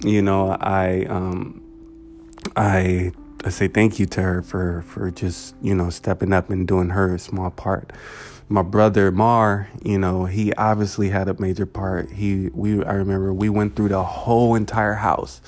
You 0.02 0.20
know, 0.20 0.50
I, 0.60 1.04
um, 1.04 1.62
I 2.56 3.12
I 3.46 3.50
say 3.50 3.68
thank 3.68 3.98
you 3.98 4.06
to 4.06 4.22
her 4.22 4.42
for 4.42 4.82
for 4.88 5.10
just 5.10 5.54
you 5.60 5.74
know 5.74 5.90
stepping 5.90 6.32
up 6.32 6.48
and 6.48 6.66
doing 6.66 6.88
her 6.88 7.18
small 7.18 7.50
part. 7.50 7.92
My 8.48 8.62
brother 8.62 9.10
Mar, 9.10 9.68
you 9.82 9.98
know, 9.98 10.24
he 10.24 10.54
obviously 10.54 11.10
had 11.10 11.28
a 11.28 11.38
major 11.38 11.66
part. 11.66 12.10
He 12.10 12.48
we 12.54 12.82
I 12.82 12.94
remember 12.94 13.34
we 13.34 13.50
went 13.50 13.76
through 13.76 13.90
the 13.90 14.02
whole 14.02 14.54
entire 14.54 14.94
house, 14.94 15.42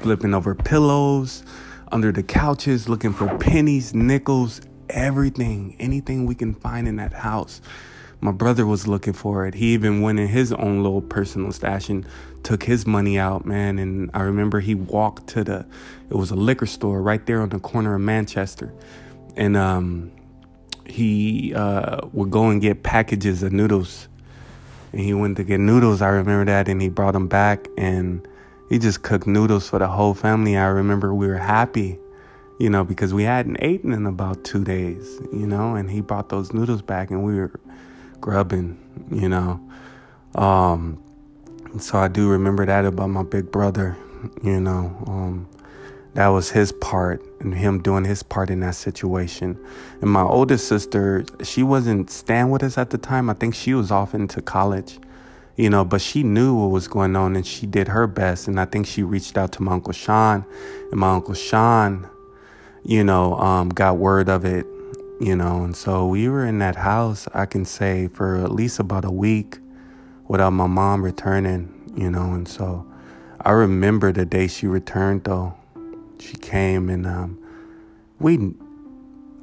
flipping 0.00 0.32
over 0.32 0.54
pillows, 0.54 1.44
under 1.92 2.12
the 2.12 2.22
couches, 2.22 2.88
looking 2.88 3.12
for 3.12 3.28
pennies, 3.36 3.94
nickels, 3.94 4.62
everything, 4.88 5.76
anything 5.78 6.24
we 6.24 6.34
can 6.34 6.54
find 6.54 6.88
in 6.88 6.96
that 6.96 7.12
house. 7.12 7.60
My 8.24 8.32
brother 8.32 8.64
was 8.64 8.88
looking 8.88 9.12
for 9.12 9.46
it. 9.46 9.52
He 9.52 9.74
even 9.74 10.00
went 10.00 10.18
in 10.18 10.28
his 10.28 10.50
own 10.50 10.82
little 10.82 11.02
personal 11.02 11.52
stash 11.52 11.90
and 11.90 12.06
took 12.42 12.62
his 12.62 12.86
money 12.86 13.18
out, 13.18 13.44
man. 13.44 13.78
And 13.78 14.10
I 14.14 14.22
remember 14.22 14.60
he 14.60 14.74
walked 14.74 15.26
to 15.34 15.44
the, 15.44 15.66
it 16.08 16.14
was 16.14 16.30
a 16.30 16.34
liquor 16.34 16.64
store 16.64 17.02
right 17.02 17.24
there 17.26 17.42
on 17.42 17.50
the 17.50 17.58
corner 17.58 17.94
of 17.94 18.00
Manchester. 18.00 18.72
And 19.36 19.58
um, 19.58 20.10
he 20.86 21.52
uh, 21.52 22.06
would 22.14 22.30
go 22.30 22.48
and 22.48 22.62
get 22.62 22.82
packages 22.82 23.42
of 23.42 23.52
noodles. 23.52 24.08
And 24.92 25.02
he 25.02 25.12
went 25.12 25.36
to 25.36 25.44
get 25.44 25.60
noodles. 25.60 26.00
I 26.00 26.08
remember 26.08 26.46
that. 26.46 26.66
And 26.66 26.80
he 26.80 26.88
brought 26.88 27.12
them 27.12 27.28
back 27.28 27.68
and 27.76 28.26
he 28.70 28.78
just 28.78 29.02
cooked 29.02 29.26
noodles 29.26 29.68
for 29.68 29.78
the 29.78 29.88
whole 29.88 30.14
family. 30.14 30.56
I 30.56 30.68
remember 30.68 31.12
we 31.12 31.26
were 31.26 31.36
happy, 31.36 31.98
you 32.58 32.70
know, 32.70 32.84
because 32.84 33.12
we 33.12 33.24
hadn't 33.24 33.62
eaten 33.62 33.92
in 33.92 34.06
about 34.06 34.44
two 34.44 34.64
days, 34.64 35.20
you 35.30 35.46
know, 35.46 35.74
and 35.74 35.90
he 35.90 36.00
brought 36.00 36.30
those 36.30 36.54
noodles 36.54 36.80
back 36.80 37.10
and 37.10 37.22
we 37.22 37.34
were 37.34 37.60
grubbing, 38.24 38.78
you 39.10 39.28
know. 39.28 39.60
Um, 40.34 40.98
so 41.78 41.98
I 41.98 42.08
do 42.08 42.30
remember 42.30 42.64
that 42.64 42.86
about 42.86 43.10
my 43.10 43.22
big 43.22 43.52
brother, 43.52 43.98
you 44.42 44.60
know. 44.60 44.96
Um, 45.06 45.46
that 46.14 46.28
was 46.28 46.50
his 46.50 46.72
part 46.72 47.22
and 47.40 47.52
him 47.52 47.82
doing 47.82 48.06
his 48.06 48.22
part 48.22 48.48
in 48.48 48.60
that 48.60 48.76
situation. 48.76 49.58
And 50.00 50.10
my 50.10 50.22
oldest 50.22 50.68
sister, 50.68 51.26
she 51.42 51.62
wasn't 51.62 52.10
staying 52.10 52.48
with 52.48 52.62
us 52.62 52.78
at 52.78 52.88
the 52.88 52.96
time. 52.96 53.28
I 53.28 53.34
think 53.34 53.54
she 53.54 53.74
was 53.74 53.90
off 53.90 54.14
into 54.14 54.40
college, 54.40 54.98
you 55.56 55.68
know, 55.68 55.84
but 55.84 56.00
she 56.00 56.22
knew 56.22 56.54
what 56.54 56.70
was 56.70 56.88
going 56.88 57.16
on 57.16 57.36
and 57.36 57.46
she 57.46 57.66
did 57.66 57.88
her 57.88 58.06
best. 58.06 58.48
And 58.48 58.58
I 58.58 58.64
think 58.64 58.86
she 58.86 59.02
reached 59.02 59.36
out 59.36 59.52
to 59.52 59.62
my 59.62 59.72
Uncle 59.72 59.92
Sean, 59.92 60.46
and 60.90 60.98
my 60.98 61.12
Uncle 61.12 61.34
Sean, 61.34 62.08
you 62.84 63.04
know, 63.04 63.34
um, 63.34 63.68
got 63.68 63.98
word 63.98 64.30
of 64.30 64.46
it, 64.46 64.64
you 65.20 65.36
know. 65.36 65.64
And 65.64 65.76
so 65.76 66.06
we 66.06 66.28
were 66.28 66.44
in 66.44 66.58
that 66.58 66.76
house, 66.76 67.28
I 67.34 67.46
can 67.46 67.64
say, 67.64 68.08
for 68.08 68.36
at 68.36 68.52
least 68.52 68.78
about 68.78 69.04
a 69.04 69.10
week 69.10 69.58
without 70.28 70.50
my 70.50 70.66
mom 70.66 71.02
returning, 71.04 71.92
you 71.96 72.10
know. 72.10 72.32
And 72.32 72.48
so 72.48 72.86
I 73.40 73.52
remember 73.52 74.12
the 74.12 74.24
day 74.24 74.46
she 74.46 74.66
returned, 74.66 75.24
though 75.24 75.54
she 76.18 76.34
came 76.34 76.88
and 76.88 77.06
um, 77.06 77.38
we 78.18 78.54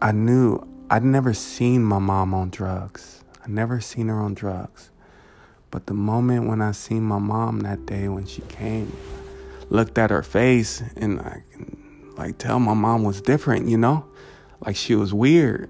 I 0.01 0.12
knew 0.12 0.68
I'd 0.90 1.04
never 1.04 1.34
seen 1.34 1.84
my 1.84 2.00
mom 2.00 2.34
on 2.34 2.50
drugs. 2.50 3.24
I 3.46 3.50
never 3.50 3.80
seen 3.80 4.08
her 4.08 4.20
on 4.20 4.34
drugs. 4.34 4.90
But 5.70 5.86
the 5.86 5.94
moment 5.94 6.48
when 6.48 6.62
I 6.62 6.72
seen 6.72 7.04
my 7.04 7.20
mom 7.20 7.62
that 7.62 7.86
day 7.86 8.10
when 8.10 8.25
she 8.25 8.42
came, 8.44 8.92
looked 9.70 9.98
at 9.98 10.10
her 10.10 10.24
face 10.24 10.84
and 10.98 11.22
I 11.22 11.44
can 11.51 11.78
like 12.18 12.38
tell 12.38 12.60
my 12.60 12.74
mom 12.74 13.04
was 13.04 13.22
different, 13.22 13.70
you 13.70 13.78
know? 13.78 14.06
Like 14.65 14.75
she 14.75 14.96
was 14.96 15.13
weird. 15.13 15.70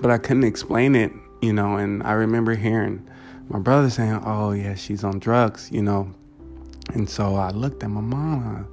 But 0.00 0.10
I 0.10 0.18
couldn't 0.18 0.44
explain 0.44 0.94
it, 0.94 1.12
you 1.40 1.52
know, 1.52 1.76
and 1.76 2.02
I 2.02 2.12
remember 2.12 2.54
hearing 2.54 3.06
my 3.48 3.58
brother 3.58 3.90
saying, 3.90 4.20
"Oh 4.24 4.52
yeah, 4.52 4.74
she's 4.74 5.04
on 5.04 5.18
drugs," 5.18 5.70
you 5.70 5.82
know. 5.82 6.12
And 6.94 7.08
so 7.08 7.36
I 7.36 7.50
looked 7.50 7.82
at 7.82 7.90
my 7.90 8.00
mom, 8.00 8.66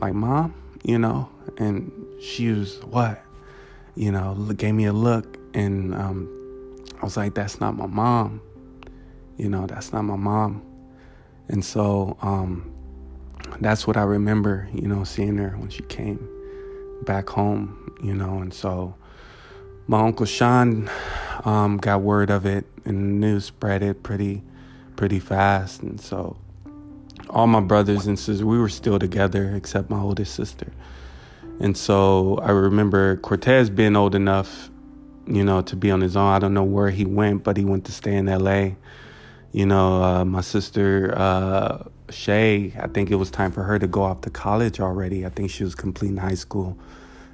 like, 0.00 0.14
"Mom, 0.14 0.54
you 0.82 0.98
know, 0.98 1.28
and 1.58 1.90
she 2.20 2.48
was 2.48 2.78
what, 2.84 3.22
you 3.96 4.12
know, 4.12 4.34
gave 4.56 4.74
me 4.74 4.86
a 4.86 4.92
look, 4.92 5.38
and 5.54 5.94
um, 5.94 6.28
I 7.00 7.04
was 7.04 7.16
like, 7.16 7.34
that's 7.34 7.60
not 7.60 7.76
my 7.76 7.86
mom, 7.86 8.40
you 9.36 9.48
know, 9.48 9.66
that's 9.66 9.92
not 9.92 10.02
my 10.02 10.16
mom, 10.16 10.62
and 11.48 11.64
so 11.64 12.16
um, 12.22 12.72
that's 13.60 13.86
what 13.86 13.96
I 13.96 14.02
remember, 14.02 14.68
you 14.72 14.86
know, 14.86 15.02
seeing 15.04 15.36
her 15.38 15.56
when 15.58 15.70
she 15.70 15.82
came 15.84 16.28
back 17.04 17.28
home, 17.28 17.85
you 18.02 18.14
know, 18.14 18.38
and 18.38 18.52
so 18.52 18.94
my 19.86 20.00
uncle 20.00 20.26
Sean 20.26 20.90
um, 21.44 21.78
got 21.78 22.02
word 22.02 22.30
of 22.30 22.46
it, 22.46 22.64
and 22.84 22.96
the 22.96 23.26
news 23.26 23.44
spread 23.46 23.82
it 23.82 24.02
pretty, 24.02 24.42
pretty 24.96 25.20
fast, 25.20 25.82
and 25.82 26.00
so 26.00 26.36
all 27.30 27.46
my 27.46 27.60
brothers 27.60 28.06
and 28.06 28.18
sisters, 28.18 28.44
we 28.44 28.58
were 28.58 28.68
still 28.68 28.98
together 28.98 29.54
except 29.54 29.90
my 29.90 30.00
oldest 30.00 30.34
sister. 30.34 30.72
And 31.60 31.76
so 31.76 32.38
I 32.42 32.50
remember 32.50 33.16
Cortez 33.16 33.70
being 33.70 33.96
old 33.96 34.14
enough, 34.14 34.70
you 35.26 35.42
know, 35.42 35.62
to 35.62 35.76
be 35.76 35.90
on 35.90 36.00
his 36.00 36.16
own. 36.16 36.32
I 36.32 36.38
don't 36.38 36.54
know 36.54 36.64
where 36.64 36.90
he 36.90 37.04
went, 37.04 37.44
but 37.44 37.56
he 37.56 37.64
went 37.64 37.84
to 37.86 37.92
stay 37.92 38.14
in 38.14 38.26
LA. 38.26 38.70
You 39.52 39.66
know, 39.66 40.02
uh, 40.02 40.24
my 40.24 40.42
sister 40.42 41.14
uh, 41.16 41.84
Shay, 42.10 42.74
I 42.78 42.88
think 42.88 43.10
it 43.10 43.16
was 43.16 43.30
time 43.30 43.52
for 43.52 43.62
her 43.62 43.78
to 43.78 43.86
go 43.86 44.02
off 44.02 44.20
to 44.22 44.30
college 44.30 44.80
already. 44.80 45.24
I 45.24 45.30
think 45.30 45.50
she 45.50 45.64
was 45.64 45.74
completing 45.74 46.18
high 46.18 46.34
school, 46.34 46.78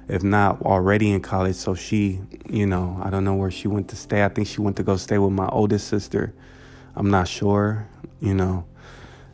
if 0.07 0.23
not 0.23 0.61
already 0.61 1.11
in 1.11 1.21
college. 1.21 1.55
So 1.55 1.75
she, 1.75 2.19
you 2.49 2.65
know, 2.65 2.99
I 3.03 3.09
don't 3.09 3.23
know 3.23 3.35
where 3.35 3.51
she 3.51 3.67
went 3.67 3.87
to 3.89 3.95
stay. 3.95 4.23
I 4.23 4.29
think 4.29 4.47
she 4.47 4.61
went 4.61 4.77
to 4.77 4.83
go 4.83 4.97
stay 4.97 5.17
with 5.17 5.31
my 5.31 5.47
oldest 5.47 5.87
sister. 5.87 6.33
I'm 6.95 7.09
not 7.09 7.27
sure, 7.27 7.87
you 8.19 8.33
know. 8.33 8.65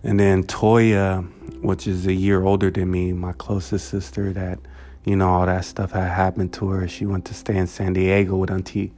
And 0.04 0.20
then 0.20 0.44
Toya, 0.46 1.28
which 1.62 1.88
is 1.88 2.08
a 2.08 2.14
year 2.14 2.44
older 2.44 2.72
than 2.72 2.90
me, 2.90 3.12
my 3.12 3.34
closest 3.34 3.90
sister, 3.90 4.32
that, 4.34 4.60
you 5.04 5.16
know, 5.16 5.28
all 5.28 5.46
that 5.46 5.66
stuff 5.66 5.92
had 5.92 6.10
happened 6.10 6.54
to 6.54 6.70
her. 6.70 6.88
She 6.88 7.06
went 7.06 7.26
to 7.26 7.34
stay 7.34 7.58
in 7.58 7.68
San 7.68 7.94
Diego 7.94 8.38
with 8.38 8.50
Auntie. 8.50 8.94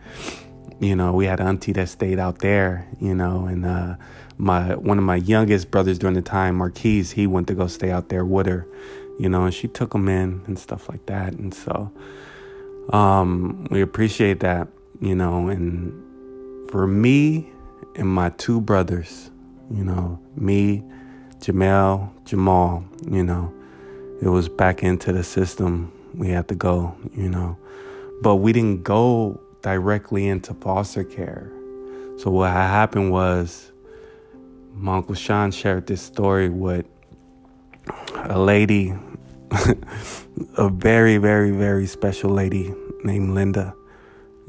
You 0.80 0.96
know, 0.96 1.14
we 1.14 1.26
had 1.26 1.40
an 1.40 1.48
auntie 1.48 1.74
that 1.74 1.90
stayed 1.90 2.20
out 2.20 2.40
there, 2.40 2.88
you 3.00 3.14
know, 3.14 3.46
and 3.46 3.66
uh, 3.66 3.96
my 4.38 4.76
one 4.76 4.98
of 4.98 5.04
my 5.04 5.18
youngest 5.18 5.70
brothers 5.70 6.00
during 6.00 6.16
the 6.16 6.24
time, 6.24 6.56
Marquise, 6.56 7.12
he 7.12 7.28
went 7.28 7.48
to 7.48 7.54
go 7.54 7.68
stay 7.68 7.92
out 7.92 8.10
there 8.10 8.26
with 8.26 8.48
her, 8.48 8.68
you 9.22 9.30
know, 9.30 9.46
and 9.46 9.54
she 9.54 9.68
took 9.68 9.94
him 9.94 10.10
in 10.10 10.42
and 10.48 10.58
stuff 10.58 10.90
like 10.90 11.06
that. 11.06 11.34
And 11.34 11.54
so 11.54 11.92
um, 12.90 13.68
we 13.70 13.82
appreciate 13.82 14.40
that, 14.40 14.68
you 15.00 15.14
know, 15.14 15.48
and 15.48 15.94
for 16.72 16.88
me 16.88 17.48
and 17.96 18.08
my 18.08 18.30
two 18.32 18.60
brothers, 18.60 19.30
you 19.70 19.84
know, 19.84 20.20
me, 20.36 20.84
Jamel, 21.38 22.10
Jamal, 22.26 22.84
you 23.08 23.24
know, 23.24 23.54
it 24.24 24.28
was 24.28 24.50
back 24.50 24.82
into 24.82 25.14
the 25.14 25.24
system 25.24 25.92
we 26.16 26.30
had 26.30 26.48
to 26.48 26.56
go, 26.56 26.96
you 27.16 27.30
know. 27.30 27.56
But 28.24 28.38
we 28.38 28.54
didn't 28.54 28.84
go 28.84 29.40
directly 29.62 30.28
into 30.28 30.56
foster 30.56 31.04
care. 31.04 31.52
So 32.18 32.32
what 32.32 32.50
happened 32.50 33.12
was 33.12 33.72
my 34.74 34.98
Uncle 34.98 35.14
Sean 35.14 35.52
shared 35.52 35.86
this 35.86 36.02
story 36.02 36.50
with 36.50 36.86
a 38.16 38.40
lady, 38.40 38.96
a 40.58 40.70
very, 40.70 41.18
very, 41.18 41.52
very 41.52 41.86
special 41.86 42.30
lady 42.30 42.74
named 43.04 43.34
Linda, 43.34 43.76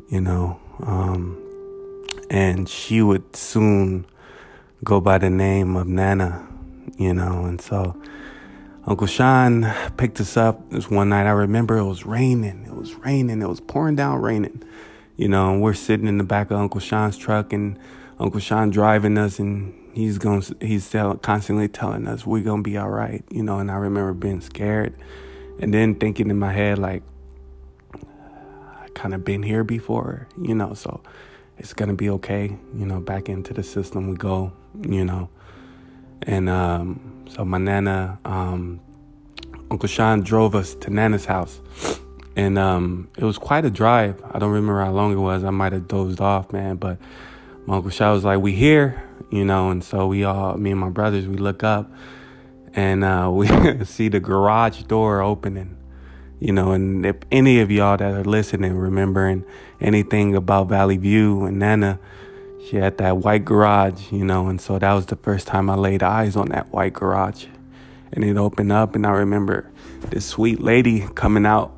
you 0.09 0.21
know. 0.21 0.61
Um, 0.83 1.38
and 2.31 2.69
she 2.69 3.03
would 3.03 3.35
soon 3.35 4.07
go 4.85 5.01
by 5.01 5.19
the 5.19 5.31
name 5.31 5.77
of 5.77 5.87
Nana, 5.87 6.47
you 6.99 7.12
know, 7.12 7.45
and 7.45 7.61
so 7.61 7.97
Uncle 8.87 9.07
Sean 9.07 9.73
picked 9.97 10.21
us 10.21 10.37
up 10.37 10.71
this 10.71 10.91
one 10.91 11.09
night. 11.11 11.27
I 11.27 11.31
remember 11.31 11.79
it 11.79 11.85
was 11.85 12.05
raining. 12.05 12.65
It 12.67 12.75
was 12.75 12.95
raining. 12.95 13.43
It 13.43 13.49
was 13.49 13.61
pouring 13.61 13.97
down 13.97 14.21
raining. 14.21 14.62
You 15.17 15.29
know, 15.29 15.53
and 15.53 15.62
we're 15.62 15.75
sitting 15.75 16.09
in 16.09 16.19
the 16.19 16.25
back 16.25 16.51
of 16.51 16.59
Uncle 16.59 16.81
Sean's 16.81 17.17
truck 17.17 17.53
and 17.53 17.79
Uncle 18.19 18.41
Sean 18.41 18.71
driving 18.71 19.19
us 19.19 19.38
and 19.38 19.73
he's 19.93 20.19
going 20.19 20.43
he's 20.61 20.91
tell, 20.91 21.17
constantly 21.17 21.69
telling 21.69 22.07
us 22.07 22.27
we're 22.27 22.43
to 22.63 22.69
be 22.69 22.77
all 22.77 22.91
right, 22.91 23.25
you 23.31 23.43
know, 23.43 23.59
and 23.59 23.71
I 23.71 23.75
remember 23.75 24.13
being 24.13 24.41
scared 24.41 24.95
and 25.61 25.73
then 25.73 25.95
thinking 25.95 26.31
in 26.31 26.39
my 26.39 26.53
head 26.53 26.79
like 26.79 27.03
I 27.95 28.89
kind 28.95 29.15
of 29.15 29.25
been 29.25 29.43
here 29.43 29.65
before, 29.65 30.29
you 30.41 30.55
know, 30.55 30.75
so 30.75 31.01
it's 31.59 31.73
to 31.89 31.95
be 31.95 32.11
okay, 32.11 32.57
you 32.77 32.87
know, 32.87 33.01
back 33.01 33.29
into 33.29 33.55
the 33.55 33.63
system 33.63 34.09
we 34.09 34.17
go, 34.17 34.53
you 34.81 35.05
know. 35.05 35.29
And 36.23 36.49
um, 36.49 37.25
so 37.29 37.45
my 37.45 37.59
nana, 37.59 38.19
um, 38.25 38.81
Uncle 39.71 39.89
Sean 39.89 40.23
drove 40.23 40.55
us 40.55 40.75
to 40.77 40.91
Nana's 40.91 41.25
house. 41.25 41.61
And 42.35 42.59
um, 42.59 43.09
it 43.17 43.25
was 43.25 43.39
quite 43.39 43.65
a 43.65 43.71
drive. 43.71 44.23
I 44.31 44.39
don't 44.39 44.53
remember 44.53 44.83
how 44.83 44.93
long 44.93 45.13
it 45.13 45.17
was. 45.17 45.45
I 45.45 45.51
might 45.51 45.73
have 45.73 45.89
dozed 45.89 46.21
off, 46.21 46.53
man. 46.53 46.77
But 46.77 46.99
my 47.67 47.77
Uncle 47.77 47.91
Sean 47.91 48.15
was 48.15 48.25
like, 48.25 48.41
we 48.41 48.53
here, 48.53 49.03
you 49.33 49.45
know. 49.45 49.71
And 49.71 49.83
so 49.83 50.07
we 50.07 50.23
all, 50.23 50.57
me 50.57 50.71
and 50.71 50.81
my 50.81 50.90
brothers, 50.90 51.27
we 51.27 51.37
look 51.37 51.64
up 51.64 51.90
and 52.75 53.03
uh, 53.03 53.31
we 53.33 53.49
see 53.85 54.09
the 54.09 54.21
garage 54.21 54.83
door 54.83 55.21
opening. 55.21 55.79
You 56.38 56.53
know, 56.53 56.73
and 56.73 57.07
if 57.07 57.16
any 57.31 57.61
of 57.61 57.71
y'all 57.71 57.97
that 57.97 58.14
are 58.14 58.25
listening, 58.25 58.77
remembering 58.77 59.45
anything 59.81 60.35
about 60.35 60.68
Valley 60.68 60.97
View 60.97 61.45
and 61.45 61.61
Nana, 61.61 62.01
she 62.68 62.77
had 62.77 62.99
that 62.99 63.18
white 63.18 63.45
garage, 63.45 64.11
you 64.11 64.25
know, 64.25 64.49
and 64.49 64.61
so 64.61 64.77
that 64.77 64.92
was 64.92 65.07
the 65.07 65.14
first 65.16 65.47
time 65.47 65.71
I 65.71 65.77
laid 65.77 66.03
eyes 66.03 66.35
on 66.35 66.49
that 66.49 66.73
white 66.73 66.95
garage. 66.95 67.47
And 68.12 68.25
it 68.25 68.37
opened 68.37 68.73
up, 68.73 68.97
and 68.97 69.07
I 69.07 69.11
remember 69.11 69.71
this 70.11 70.27
sweet 70.27 70.61
lady 70.61 71.07
coming 71.14 71.47
out, 71.47 71.73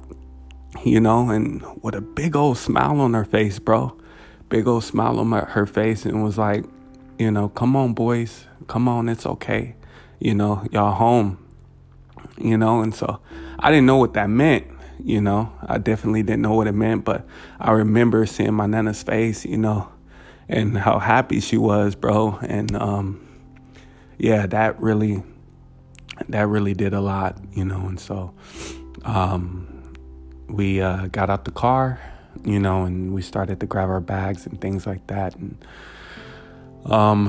you 0.83 0.99
know, 0.99 1.29
and 1.29 1.63
with 1.83 1.95
a 1.95 2.01
big 2.01 2.35
old 2.35 2.57
smile 2.57 3.01
on 3.01 3.13
her 3.13 3.25
face, 3.27 3.59
bro. 3.59 3.97
Big 4.49 4.67
old 4.67 4.85
smile 4.85 5.21
on 5.21 5.29
my, 5.29 5.41
her 5.41 5.67
face, 5.67 6.07
and 6.07 6.25
was 6.25 6.39
like, 6.39 6.65
you 7.19 7.31
know, 7.31 7.49
come 7.49 7.77
on, 7.77 7.95
boys, 7.95 8.47
come 8.67 8.89
on, 8.89 9.09
it's 9.09 9.27
okay. 9.27 9.75
You 10.19 10.35
know, 10.35 10.67
y'all 10.71 10.93
home, 10.95 11.39
you 12.39 12.57
know, 12.57 12.81
and 12.81 12.95
so 12.95 13.21
I 13.59 13.71
didn't 13.71 13.87
know 13.87 13.97
what 13.97 14.15
that 14.15 14.29
meant, 14.29 14.67
you 15.03 15.21
know. 15.21 15.53
I 15.67 15.79
definitely 15.79 16.23
didn't 16.23 16.43
know 16.43 16.55
what 16.55 16.67
it 16.67 16.73
meant, 16.73 17.05
but 17.05 17.27
I 17.61 17.73
remember 17.73 18.27
seeing 18.27 18.55
my 18.55 18.67
nana's 18.67 19.03
face, 19.03 19.45
you 19.45 19.59
know, 19.59 19.89
and 20.49 20.77
how 20.77 20.99
happy 20.99 21.41
she 21.41 21.57
was, 21.57 21.95
bro. 21.95 22.39
And 22.43 22.75
um, 22.77 23.27
yeah, 24.19 24.47
that 24.47 24.81
really 24.81 25.23
that 26.29 26.47
really 26.47 26.75
did 26.75 26.95
a 26.95 27.01
lot, 27.01 27.39
you 27.53 27.65
know. 27.65 27.87
And 27.87 27.99
so 27.99 28.35
um, 29.05 29.93
we 30.49 30.81
uh, 30.81 31.07
got 31.09 31.31
out 31.31 31.45
the 31.45 31.51
car, 31.51 32.01
you 32.45 32.59
know, 32.59 32.85
and 32.85 33.13
we 33.13 33.23
started 33.23 33.61
to 33.61 33.67
grab 33.67 33.89
our 33.89 34.01
bags 34.01 34.47
and 34.47 34.61
things 34.61 34.87
like 34.87 35.07
that. 35.09 35.37
And 35.37 35.57
um, 36.87 37.27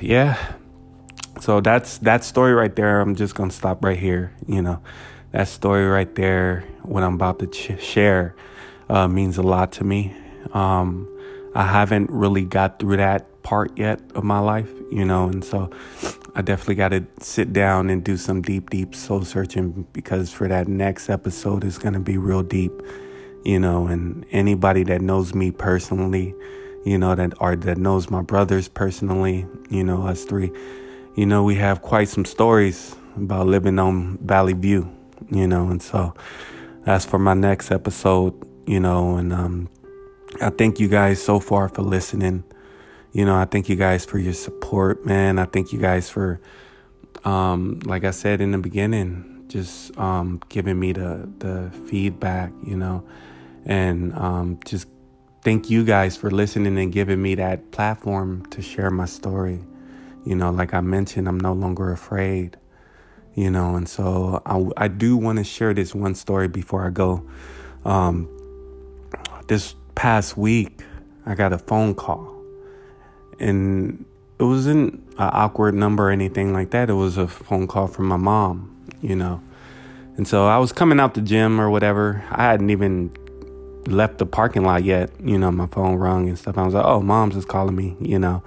yeah, 0.00 0.54
so 1.40 1.60
that's 1.60 1.98
that 1.98 2.24
story 2.24 2.52
right 2.52 2.74
there. 2.74 3.00
I'm 3.00 3.14
just 3.14 3.34
gonna 3.34 3.50
stop 3.50 3.84
right 3.84 3.98
here, 3.98 4.32
you 4.46 4.62
know. 4.62 4.80
That 5.32 5.48
story 5.48 5.86
right 5.86 6.12
there, 6.14 6.64
what 6.82 7.02
I'm 7.02 7.14
about 7.14 7.38
to 7.40 7.46
ch- 7.46 7.80
share, 7.82 8.34
uh, 8.88 9.08
means 9.08 9.36
a 9.38 9.42
lot 9.42 9.72
to 9.72 9.84
me. 9.84 10.14
Um, 10.52 11.06
I 11.54 11.66
haven't 11.66 12.10
really 12.10 12.44
got 12.44 12.78
through 12.78 12.98
that 12.98 13.42
part 13.42 13.76
yet 13.78 14.00
of 14.14 14.24
my 14.24 14.38
life, 14.38 14.70
you 14.90 15.04
know, 15.04 15.28
and 15.28 15.44
so 15.44 15.70
I 16.34 16.42
definitely 16.42 16.76
got 16.76 16.90
to 16.90 17.04
sit 17.20 17.52
down 17.52 17.90
and 17.90 18.04
do 18.04 18.16
some 18.16 18.42
deep, 18.42 18.70
deep 18.70 18.94
soul 18.94 19.24
searching 19.24 19.86
because 19.92 20.32
for 20.32 20.48
that 20.48 20.68
next 20.68 21.08
episode 21.08 21.64
is 21.64 21.78
going 21.78 21.94
to 21.94 22.00
be 22.00 22.16
real 22.16 22.42
deep, 22.42 22.72
you 23.44 23.58
know, 23.58 23.86
and 23.86 24.24
anybody 24.30 24.84
that 24.84 25.00
knows 25.00 25.34
me 25.34 25.50
personally, 25.50 26.34
you 26.84 26.98
know, 26.98 27.14
that 27.14 27.34
or 27.40 27.56
that 27.56 27.78
knows 27.78 28.10
my 28.10 28.22
brothers 28.22 28.68
personally, 28.68 29.46
you 29.70 29.84
know, 29.84 30.06
us 30.06 30.24
three, 30.24 30.50
you 31.16 31.26
know, 31.26 31.42
we 31.42 31.54
have 31.56 31.82
quite 31.82 32.08
some 32.08 32.24
stories 32.24 32.94
about 33.16 33.46
living 33.46 33.78
on 33.78 34.18
Valley 34.18 34.52
View, 34.52 34.90
you 35.30 35.46
know, 35.46 35.68
and 35.68 35.82
so 35.82 36.14
that's 36.84 37.04
for 37.04 37.18
my 37.18 37.34
next 37.34 37.70
episode, 37.70 38.34
you 38.66 38.80
know, 38.80 39.16
and 39.16 39.32
um, 39.32 39.68
I 40.40 40.50
thank 40.50 40.78
you 40.78 40.88
guys 40.88 41.22
so 41.22 41.40
far 41.40 41.68
for 41.68 41.82
listening. 41.82 42.44
You 43.12 43.24
know, 43.24 43.34
I 43.34 43.46
thank 43.46 43.68
you 43.68 43.76
guys 43.76 44.04
for 44.04 44.18
your 44.18 44.34
support, 44.34 45.04
man. 45.04 45.38
I 45.38 45.46
thank 45.46 45.72
you 45.72 45.78
guys 45.78 46.08
for, 46.10 46.40
um, 47.24 47.80
like 47.84 48.04
I 48.04 48.10
said 48.10 48.40
in 48.40 48.52
the 48.52 48.58
beginning, 48.58 49.44
just 49.48 49.96
um, 49.98 50.40
giving 50.48 50.78
me 50.78 50.92
the 50.92 51.28
the 51.38 51.70
feedback, 51.86 52.52
you 52.64 52.76
know, 52.76 53.02
and 53.64 54.14
um, 54.14 54.60
just 54.64 54.86
thank 55.48 55.70
you 55.70 55.82
guys 55.82 56.14
for 56.14 56.30
listening 56.30 56.76
and 56.76 56.92
giving 56.92 57.22
me 57.22 57.34
that 57.34 57.70
platform 57.70 58.44
to 58.50 58.60
share 58.60 58.90
my 58.90 59.06
story. 59.06 59.58
You 60.26 60.34
know, 60.36 60.50
like 60.50 60.74
I 60.74 60.82
mentioned, 60.82 61.26
I'm 61.26 61.40
no 61.40 61.54
longer 61.54 61.90
afraid. 61.90 62.58
You 63.34 63.50
know, 63.50 63.74
and 63.74 63.88
so 63.88 64.42
I, 64.44 64.84
I 64.84 64.88
do 64.88 65.16
want 65.16 65.38
to 65.38 65.44
share 65.44 65.72
this 65.72 65.94
one 65.94 66.14
story 66.14 66.48
before 66.48 66.86
I 66.86 66.90
go. 66.90 67.26
Um, 67.86 68.28
this 69.46 69.74
past 69.94 70.36
week, 70.36 70.82
I 71.24 71.34
got 71.34 71.54
a 71.54 71.58
phone 71.58 71.94
call, 71.94 72.30
and 73.40 74.04
it 74.38 74.44
wasn't 74.44 74.96
an 75.16 75.30
awkward 75.32 75.74
number 75.74 76.08
or 76.08 76.10
anything 76.10 76.52
like 76.52 76.72
that. 76.72 76.90
It 76.90 76.92
was 76.92 77.16
a 77.16 77.26
phone 77.26 77.66
call 77.66 77.86
from 77.86 78.04
my 78.04 78.18
mom, 78.18 78.76
you 79.00 79.16
know. 79.16 79.40
And 80.18 80.28
so 80.28 80.46
I 80.46 80.58
was 80.58 80.72
coming 80.72 81.00
out 81.00 81.14
the 81.14 81.22
gym 81.22 81.58
or 81.58 81.70
whatever. 81.70 82.22
I 82.32 82.42
hadn't 82.44 82.68
even 82.68 83.16
left 83.88 84.18
the 84.18 84.26
parking 84.26 84.64
lot 84.64 84.84
yet. 84.84 85.10
You 85.22 85.38
know, 85.38 85.50
my 85.50 85.66
phone 85.66 85.96
rung 85.96 86.28
and 86.28 86.38
stuff. 86.38 86.58
I 86.58 86.64
was 86.64 86.74
like, 86.74 86.84
"Oh, 86.84 87.00
mom's 87.00 87.34
just 87.34 87.48
calling 87.48 87.74
me," 87.74 87.96
you 88.00 88.18
know. 88.18 88.42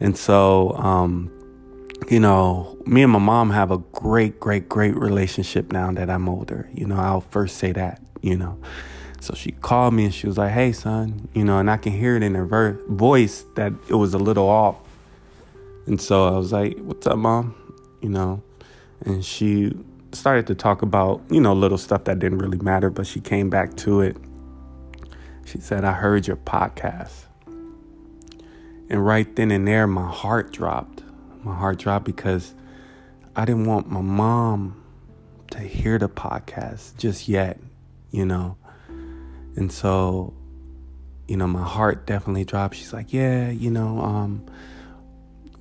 And 0.00 0.16
so, 0.16 0.72
um, 0.72 1.30
you 2.10 2.20
know, 2.20 2.76
me 2.86 3.02
and 3.02 3.12
my 3.12 3.18
mom 3.18 3.50
have 3.50 3.70
a 3.70 3.78
great, 3.78 4.38
great, 4.40 4.68
great 4.68 4.96
relationship 4.96 5.72
now 5.72 5.90
that 5.92 6.10
I'm 6.10 6.28
older. 6.28 6.68
You 6.74 6.86
know, 6.86 6.96
I'll 6.96 7.22
first 7.22 7.56
say 7.56 7.72
that. 7.72 8.00
You 8.20 8.36
know, 8.36 8.58
so 9.20 9.34
she 9.34 9.52
called 9.52 9.94
me 9.94 10.04
and 10.06 10.14
she 10.14 10.26
was 10.26 10.38
like, 10.38 10.52
"Hey, 10.52 10.72
son," 10.72 11.28
you 11.34 11.44
know, 11.44 11.58
and 11.58 11.70
I 11.70 11.76
can 11.76 11.92
hear 11.92 12.16
it 12.16 12.22
in 12.22 12.34
her 12.34 12.46
ver- 12.46 12.80
voice 12.88 13.44
that 13.56 13.72
it 13.88 13.94
was 13.94 14.14
a 14.14 14.18
little 14.18 14.48
off. 14.48 14.76
And 15.86 16.00
so 16.00 16.28
I 16.28 16.38
was 16.38 16.52
like, 16.52 16.78
"What's 16.78 17.06
up, 17.06 17.18
mom?" 17.18 17.54
You 18.00 18.10
know, 18.10 18.42
and 19.04 19.24
she 19.24 19.72
started 20.12 20.46
to 20.46 20.54
talk 20.54 20.82
about 20.82 21.20
you 21.30 21.40
know 21.40 21.52
little 21.52 21.78
stuff 21.78 22.04
that 22.04 22.18
didn't 22.18 22.38
really 22.38 22.58
matter, 22.58 22.90
but 22.90 23.06
she 23.06 23.20
came 23.20 23.50
back 23.50 23.76
to 23.76 24.00
it. 24.00 24.16
She 25.54 25.60
said, 25.60 25.84
"I 25.84 25.92
heard 25.92 26.26
your 26.26 26.36
podcast," 26.36 27.26
and 28.90 29.06
right 29.06 29.36
then 29.36 29.52
and 29.52 29.68
there, 29.68 29.86
my 29.86 30.10
heart 30.10 30.52
dropped. 30.52 31.04
My 31.44 31.54
heart 31.54 31.78
dropped 31.78 32.06
because 32.06 32.54
I 33.36 33.44
didn't 33.44 33.66
want 33.66 33.88
my 33.88 34.00
mom 34.00 34.82
to 35.52 35.60
hear 35.60 35.96
the 35.96 36.08
podcast 36.08 36.96
just 36.96 37.28
yet, 37.28 37.60
you 38.10 38.26
know. 38.26 38.56
And 39.54 39.70
so, 39.70 40.34
you 41.28 41.36
know, 41.36 41.46
my 41.46 41.62
heart 41.62 42.04
definitely 42.04 42.44
dropped. 42.44 42.74
She's 42.74 42.92
like, 42.92 43.12
yeah, 43.12 43.48
you 43.50 43.70
know, 43.70 44.00
um, 44.00 44.44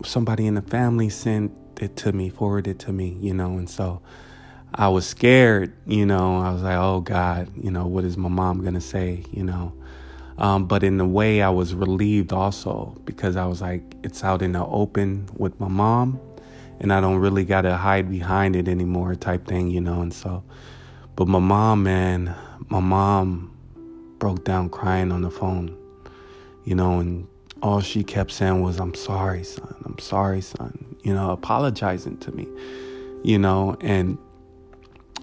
somebody 0.03 0.47
in 0.47 0.55
the 0.55 0.63
family 0.63 1.09
sent 1.09 1.51
it 1.79 1.95
to 1.97 2.11
me, 2.11 2.31
forwarded 2.31 2.77
it 2.77 2.85
to 2.85 2.91
me, 2.91 3.15
you 3.21 3.35
know, 3.35 3.59
and 3.59 3.69
so 3.69 4.01
I 4.73 4.87
was 4.87 5.05
scared, 5.05 5.71
you 5.85 6.07
know, 6.07 6.39
I 6.39 6.51
was 6.51 6.63
like, 6.63 6.77
oh 6.77 7.01
God, 7.01 7.47
you 7.55 7.69
know, 7.69 7.85
what 7.85 8.05
is 8.05 8.17
my 8.17 8.29
mom 8.29 8.61
going 8.61 8.73
to 8.73 8.81
say, 8.81 9.23
you 9.31 9.43
know? 9.43 9.71
Um, 10.37 10.65
but 10.65 10.83
in 10.83 10.99
a 10.99 11.05
way, 11.05 11.41
I 11.41 11.49
was 11.49 11.73
relieved 11.73 12.33
also 12.33 12.99
because 13.05 13.35
I 13.35 13.45
was 13.45 13.61
like, 13.61 13.83
it's 14.03 14.23
out 14.23 14.41
in 14.41 14.53
the 14.53 14.65
open 14.65 15.29
with 15.37 15.59
my 15.59 15.67
mom, 15.67 16.19
and 16.79 16.91
I 16.91 16.99
don't 17.01 17.17
really 17.17 17.45
got 17.45 17.61
to 17.61 17.77
hide 17.77 18.09
behind 18.09 18.55
it 18.55 18.67
anymore, 18.67 19.15
type 19.15 19.45
thing, 19.45 19.69
you 19.69 19.81
know. 19.81 20.01
And 20.01 20.13
so, 20.13 20.43
but 21.15 21.27
my 21.27 21.39
mom, 21.39 21.83
man, 21.83 22.35
my 22.69 22.79
mom, 22.79 23.55
broke 24.17 24.43
down 24.43 24.69
crying 24.69 25.11
on 25.11 25.21
the 25.21 25.29
phone, 25.29 25.77
you 26.63 26.73
know, 26.75 26.99
and 26.99 27.27
all 27.61 27.81
she 27.81 28.03
kept 28.03 28.31
saying 28.31 28.61
was, 28.61 28.79
I'm 28.79 28.93
sorry, 28.93 29.43
son. 29.43 29.75
I'm 29.85 29.99
sorry, 29.99 30.41
son. 30.41 30.95
You 31.03 31.13
know, 31.13 31.31
apologizing 31.31 32.17
to 32.19 32.31
me, 32.31 32.47
you 33.23 33.37
know, 33.37 33.77
and 33.81 34.17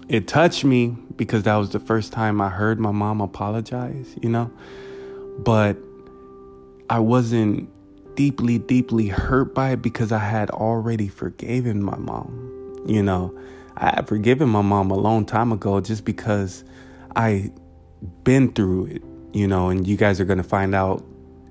it 0.07 0.27
touched 0.27 0.63
me 0.63 0.95
because 1.15 1.43
that 1.43 1.55
was 1.55 1.69
the 1.71 1.79
first 1.79 2.13
time 2.13 2.41
I 2.41 2.49
heard 2.49 2.79
my 2.79 2.91
mom 2.91 3.21
apologize, 3.21 4.15
you 4.21 4.29
know, 4.29 4.51
but 5.43 5.77
I 6.89 6.99
wasn't 6.99 7.69
deeply, 8.15 8.59
deeply 8.59 9.07
hurt 9.07 9.55
by 9.55 9.71
it 9.71 9.81
because 9.81 10.11
I 10.11 10.19
had 10.19 10.49
already 10.49 11.07
forgiven 11.07 11.81
my 11.83 11.97
mom, 11.97 12.83
you 12.85 13.01
know. 13.01 13.37
I 13.77 13.95
had 13.95 14.07
forgiven 14.07 14.49
my 14.49 14.61
mom 14.61 14.91
a 14.91 14.97
long 14.97 15.25
time 15.25 15.51
ago 15.51 15.79
just 15.81 16.05
because 16.05 16.63
I 17.15 17.51
been 18.23 18.51
through 18.53 18.87
it, 18.87 19.03
you 19.33 19.47
know, 19.47 19.69
and 19.69 19.87
you 19.87 19.97
guys 19.97 20.19
are 20.19 20.25
to 20.37 20.43
find 20.43 20.75
out 20.75 21.03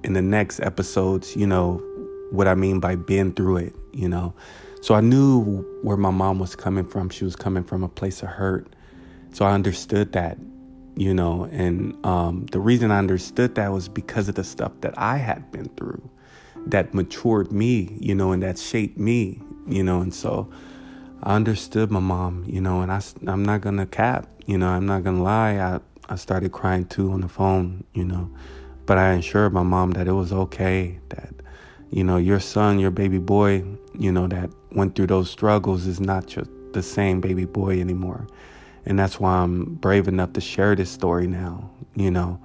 in 0.04 0.12
the 0.12 0.22
next 0.22 0.60
episodes, 0.60 1.34
you 1.36 1.46
know, 1.46 1.82
what 2.30 2.46
I 2.46 2.54
mean 2.54 2.80
by 2.80 2.94
been 2.94 3.32
through 3.32 3.56
it, 3.58 3.74
you 3.92 4.08
know. 4.08 4.34
So 4.82 4.94
I 4.94 5.00
knew 5.00 5.62
where 5.82 5.96
my 5.96 6.10
mom 6.10 6.38
was 6.38 6.54
coming 6.54 6.86
from. 6.86 7.10
She 7.10 7.24
was 7.24 7.36
coming 7.36 7.64
from 7.64 7.82
a 7.82 7.88
place 7.88 8.22
of 8.22 8.28
hurt. 8.28 8.72
So 9.32 9.44
I 9.44 9.52
understood 9.52 10.12
that, 10.12 10.38
you 11.00 11.14
know, 11.14 11.48
and 11.50 11.96
um, 12.04 12.44
the 12.52 12.60
reason 12.60 12.90
I 12.90 12.98
understood 12.98 13.54
that 13.54 13.72
was 13.72 13.88
because 13.88 14.28
of 14.28 14.34
the 14.34 14.44
stuff 14.44 14.72
that 14.82 14.92
I 14.98 15.16
had 15.16 15.50
been 15.50 15.70
through 15.70 16.10
that 16.66 16.92
matured 16.92 17.50
me, 17.50 17.96
you 17.98 18.14
know, 18.14 18.32
and 18.32 18.42
that 18.42 18.58
shaped 18.58 18.98
me, 18.98 19.40
you 19.66 19.82
know, 19.82 20.02
and 20.02 20.12
so 20.12 20.52
I 21.22 21.36
understood 21.36 21.90
my 21.90 22.00
mom, 22.00 22.44
you 22.46 22.60
know, 22.60 22.82
and 22.82 22.92
I, 22.92 23.00
I'm 23.26 23.42
not 23.42 23.62
gonna 23.62 23.86
cap, 23.86 24.28
you 24.44 24.58
know, 24.58 24.68
I'm 24.68 24.84
not 24.84 25.02
gonna 25.02 25.22
lie. 25.22 25.56
I, 25.56 25.80
I 26.10 26.16
started 26.16 26.52
crying 26.52 26.84
too 26.84 27.10
on 27.12 27.22
the 27.22 27.30
phone, 27.30 27.82
you 27.94 28.04
know. 28.04 28.30
But 28.84 28.98
I 28.98 29.12
assured 29.14 29.54
my 29.54 29.62
mom 29.62 29.92
that 29.92 30.06
it 30.06 30.12
was 30.12 30.34
okay, 30.34 31.00
that, 31.08 31.32
you 31.90 32.04
know, 32.04 32.18
your 32.18 32.40
son, 32.40 32.78
your 32.78 32.90
baby 32.90 33.16
boy, 33.16 33.64
you 33.98 34.12
know, 34.12 34.26
that 34.26 34.50
went 34.72 34.96
through 34.96 35.06
those 35.06 35.30
struggles 35.30 35.86
is 35.86 35.98
not 35.98 36.26
just 36.26 36.50
the 36.74 36.82
same 36.82 37.22
baby 37.22 37.46
boy 37.46 37.80
anymore. 37.80 38.26
And 38.86 38.98
that's 38.98 39.20
why 39.20 39.38
I'm 39.38 39.74
brave 39.74 40.08
enough 40.08 40.32
to 40.34 40.40
share 40.40 40.74
this 40.74 40.90
story 40.90 41.26
now, 41.26 41.70
you 41.94 42.10
know. 42.10 42.40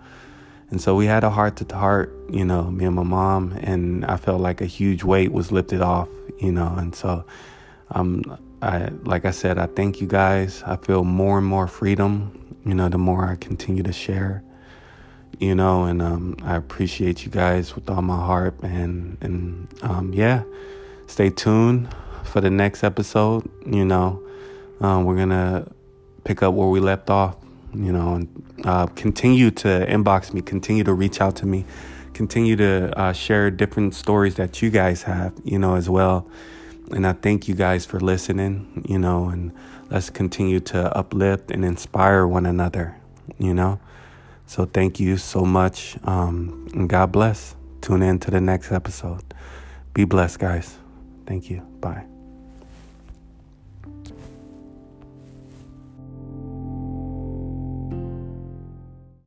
And 0.69 0.81
so 0.81 0.95
we 0.95 1.05
had 1.05 1.23
a 1.23 1.29
heart 1.29 1.55
to 1.57 1.75
heart, 1.75 2.13
you 2.29 2.43
know, 2.43 2.63
me 2.63 2.85
and 2.85 2.95
my 2.95 3.03
mom, 3.03 3.57
and 3.61 4.03
I 4.05 4.17
felt 4.17 4.41
like 4.41 4.61
a 4.61 4.65
huge 4.65 5.03
weight 5.03 5.31
was 5.31 5.51
lifted 5.51 5.81
off, 5.81 6.09
you 6.39 6.51
know. 6.51 6.73
And 6.75 6.93
so, 6.95 7.25
um, 7.91 8.37
I 8.61 8.89
like 9.03 9.25
I 9.25 9.31
said, 9.31 9.57
I 9.57 9.67
thank 9.67 10.01
you 10.01 10.07
guys. 10.07 10.63
I 10.65 10.75
feel 10.75 11.03
more 11.03 11.37
and 11.37 11.47
more 11.47 11.67
freedom 11.67 12.45
you 12.65 12.73
know, 12.73 12.89
the 12.89 12.97
more 12.97 13.25
I 13.25 13.35
continue 13.35 13.83
to 13.83 13.93
share, 13.93 14.43
you 15.39 15.53
know, 15.53 15.83
and 15.83 16.01
um, 16.01 16.35
I 16.43 16.55
appreciate 16.55 17.23
you 17.23 17.31
guys 17.31 17.75
with 17.75 17.89
all 17.89 18.01
my 18.01 18.17
heart, 18.17 18.55
and 18.63 19.17
and 19.21 19.67
um, 19.83 20.11
yeah, 20.13 20.43
stay 21.05 21.29
tuned 21.29 21.93
for 22.23 22.41
the 22.41 22.49
next 22.49 22.83
episode. 22.83 23.47
You 23.67 23.85
know, 23.85 24.19
um, 24.81 25.05
we're 25.05 25.17
gonna 25.17 25.67
pick 26.25 26.43
up 26.43 26.53
where 26.53 26.67
we 26.67 26.81
left 26.81 27.09
off. 27.09 27.37
You 27.73 27.91
know, 27.91 28.15
and 28.15 28.43
uh, 28.65 28.87
continue 28.87 29.51
to 29.51 29.67
inbox 29.67 30.33
me, 30.33 30.41
continue 30.41 30.83
to 30.83 30.93
reach 30.93 31.19
out 31.19 31.35
to 31.37 31.45
me, 31.45 31.65
continue 32.13 32.55
to 32.57 32.97
uh, 32.99 33.13
share 33.13 33.51
different 33.51 33.95
stories 33.95 34.35
that 34.35 34.61
you 34.61 34.69
guys 34.69 35.03
have. 35.03 35.33
You 35.43 35.59
know, 35.59 35.75
as 35.75 35.89
well. 35.89 36.27
And 36.91 37.07
I 37.07 37.13
thank 37.13 37.47
you 37.47 37.55
guys 37.55 37.85
for 37.85 37.99
listening. 37.99 38.83
You 38.87 38.99
know, 38.99 39.29
and 39.29 39.51
let's 39.89 40.09
continue 40.09 40.59
to 40.59 40.97
uplift 40.97 41.51
and 41.51 41.63
inspire 41.63 42.27
one 42.27 42.45
another, 42.45 42.95
you 43.37 43.53
know? 43.53 43.79
So 44.47 44.65
thank 44.65 44.99
you 44.99 45.17
so 45.17 45.43
much. 45.45 45.97
Um, 46.03 46.67
and 46.73 46.89
God 46.89 47.11
bless. 47.11 47.55
tune 47.81 48.01
in 48.01 48.19
to 48.19 48.31
the 48.31 48.41
next 48.41 48.71
episode. 48.71 49.23
Be 49.93 50.05
blessed, 50.05 50.39
guys. 50.39 50.77
Thank 51.25 51.49
you. 51.49 51.61
Bye. 51.79 52.14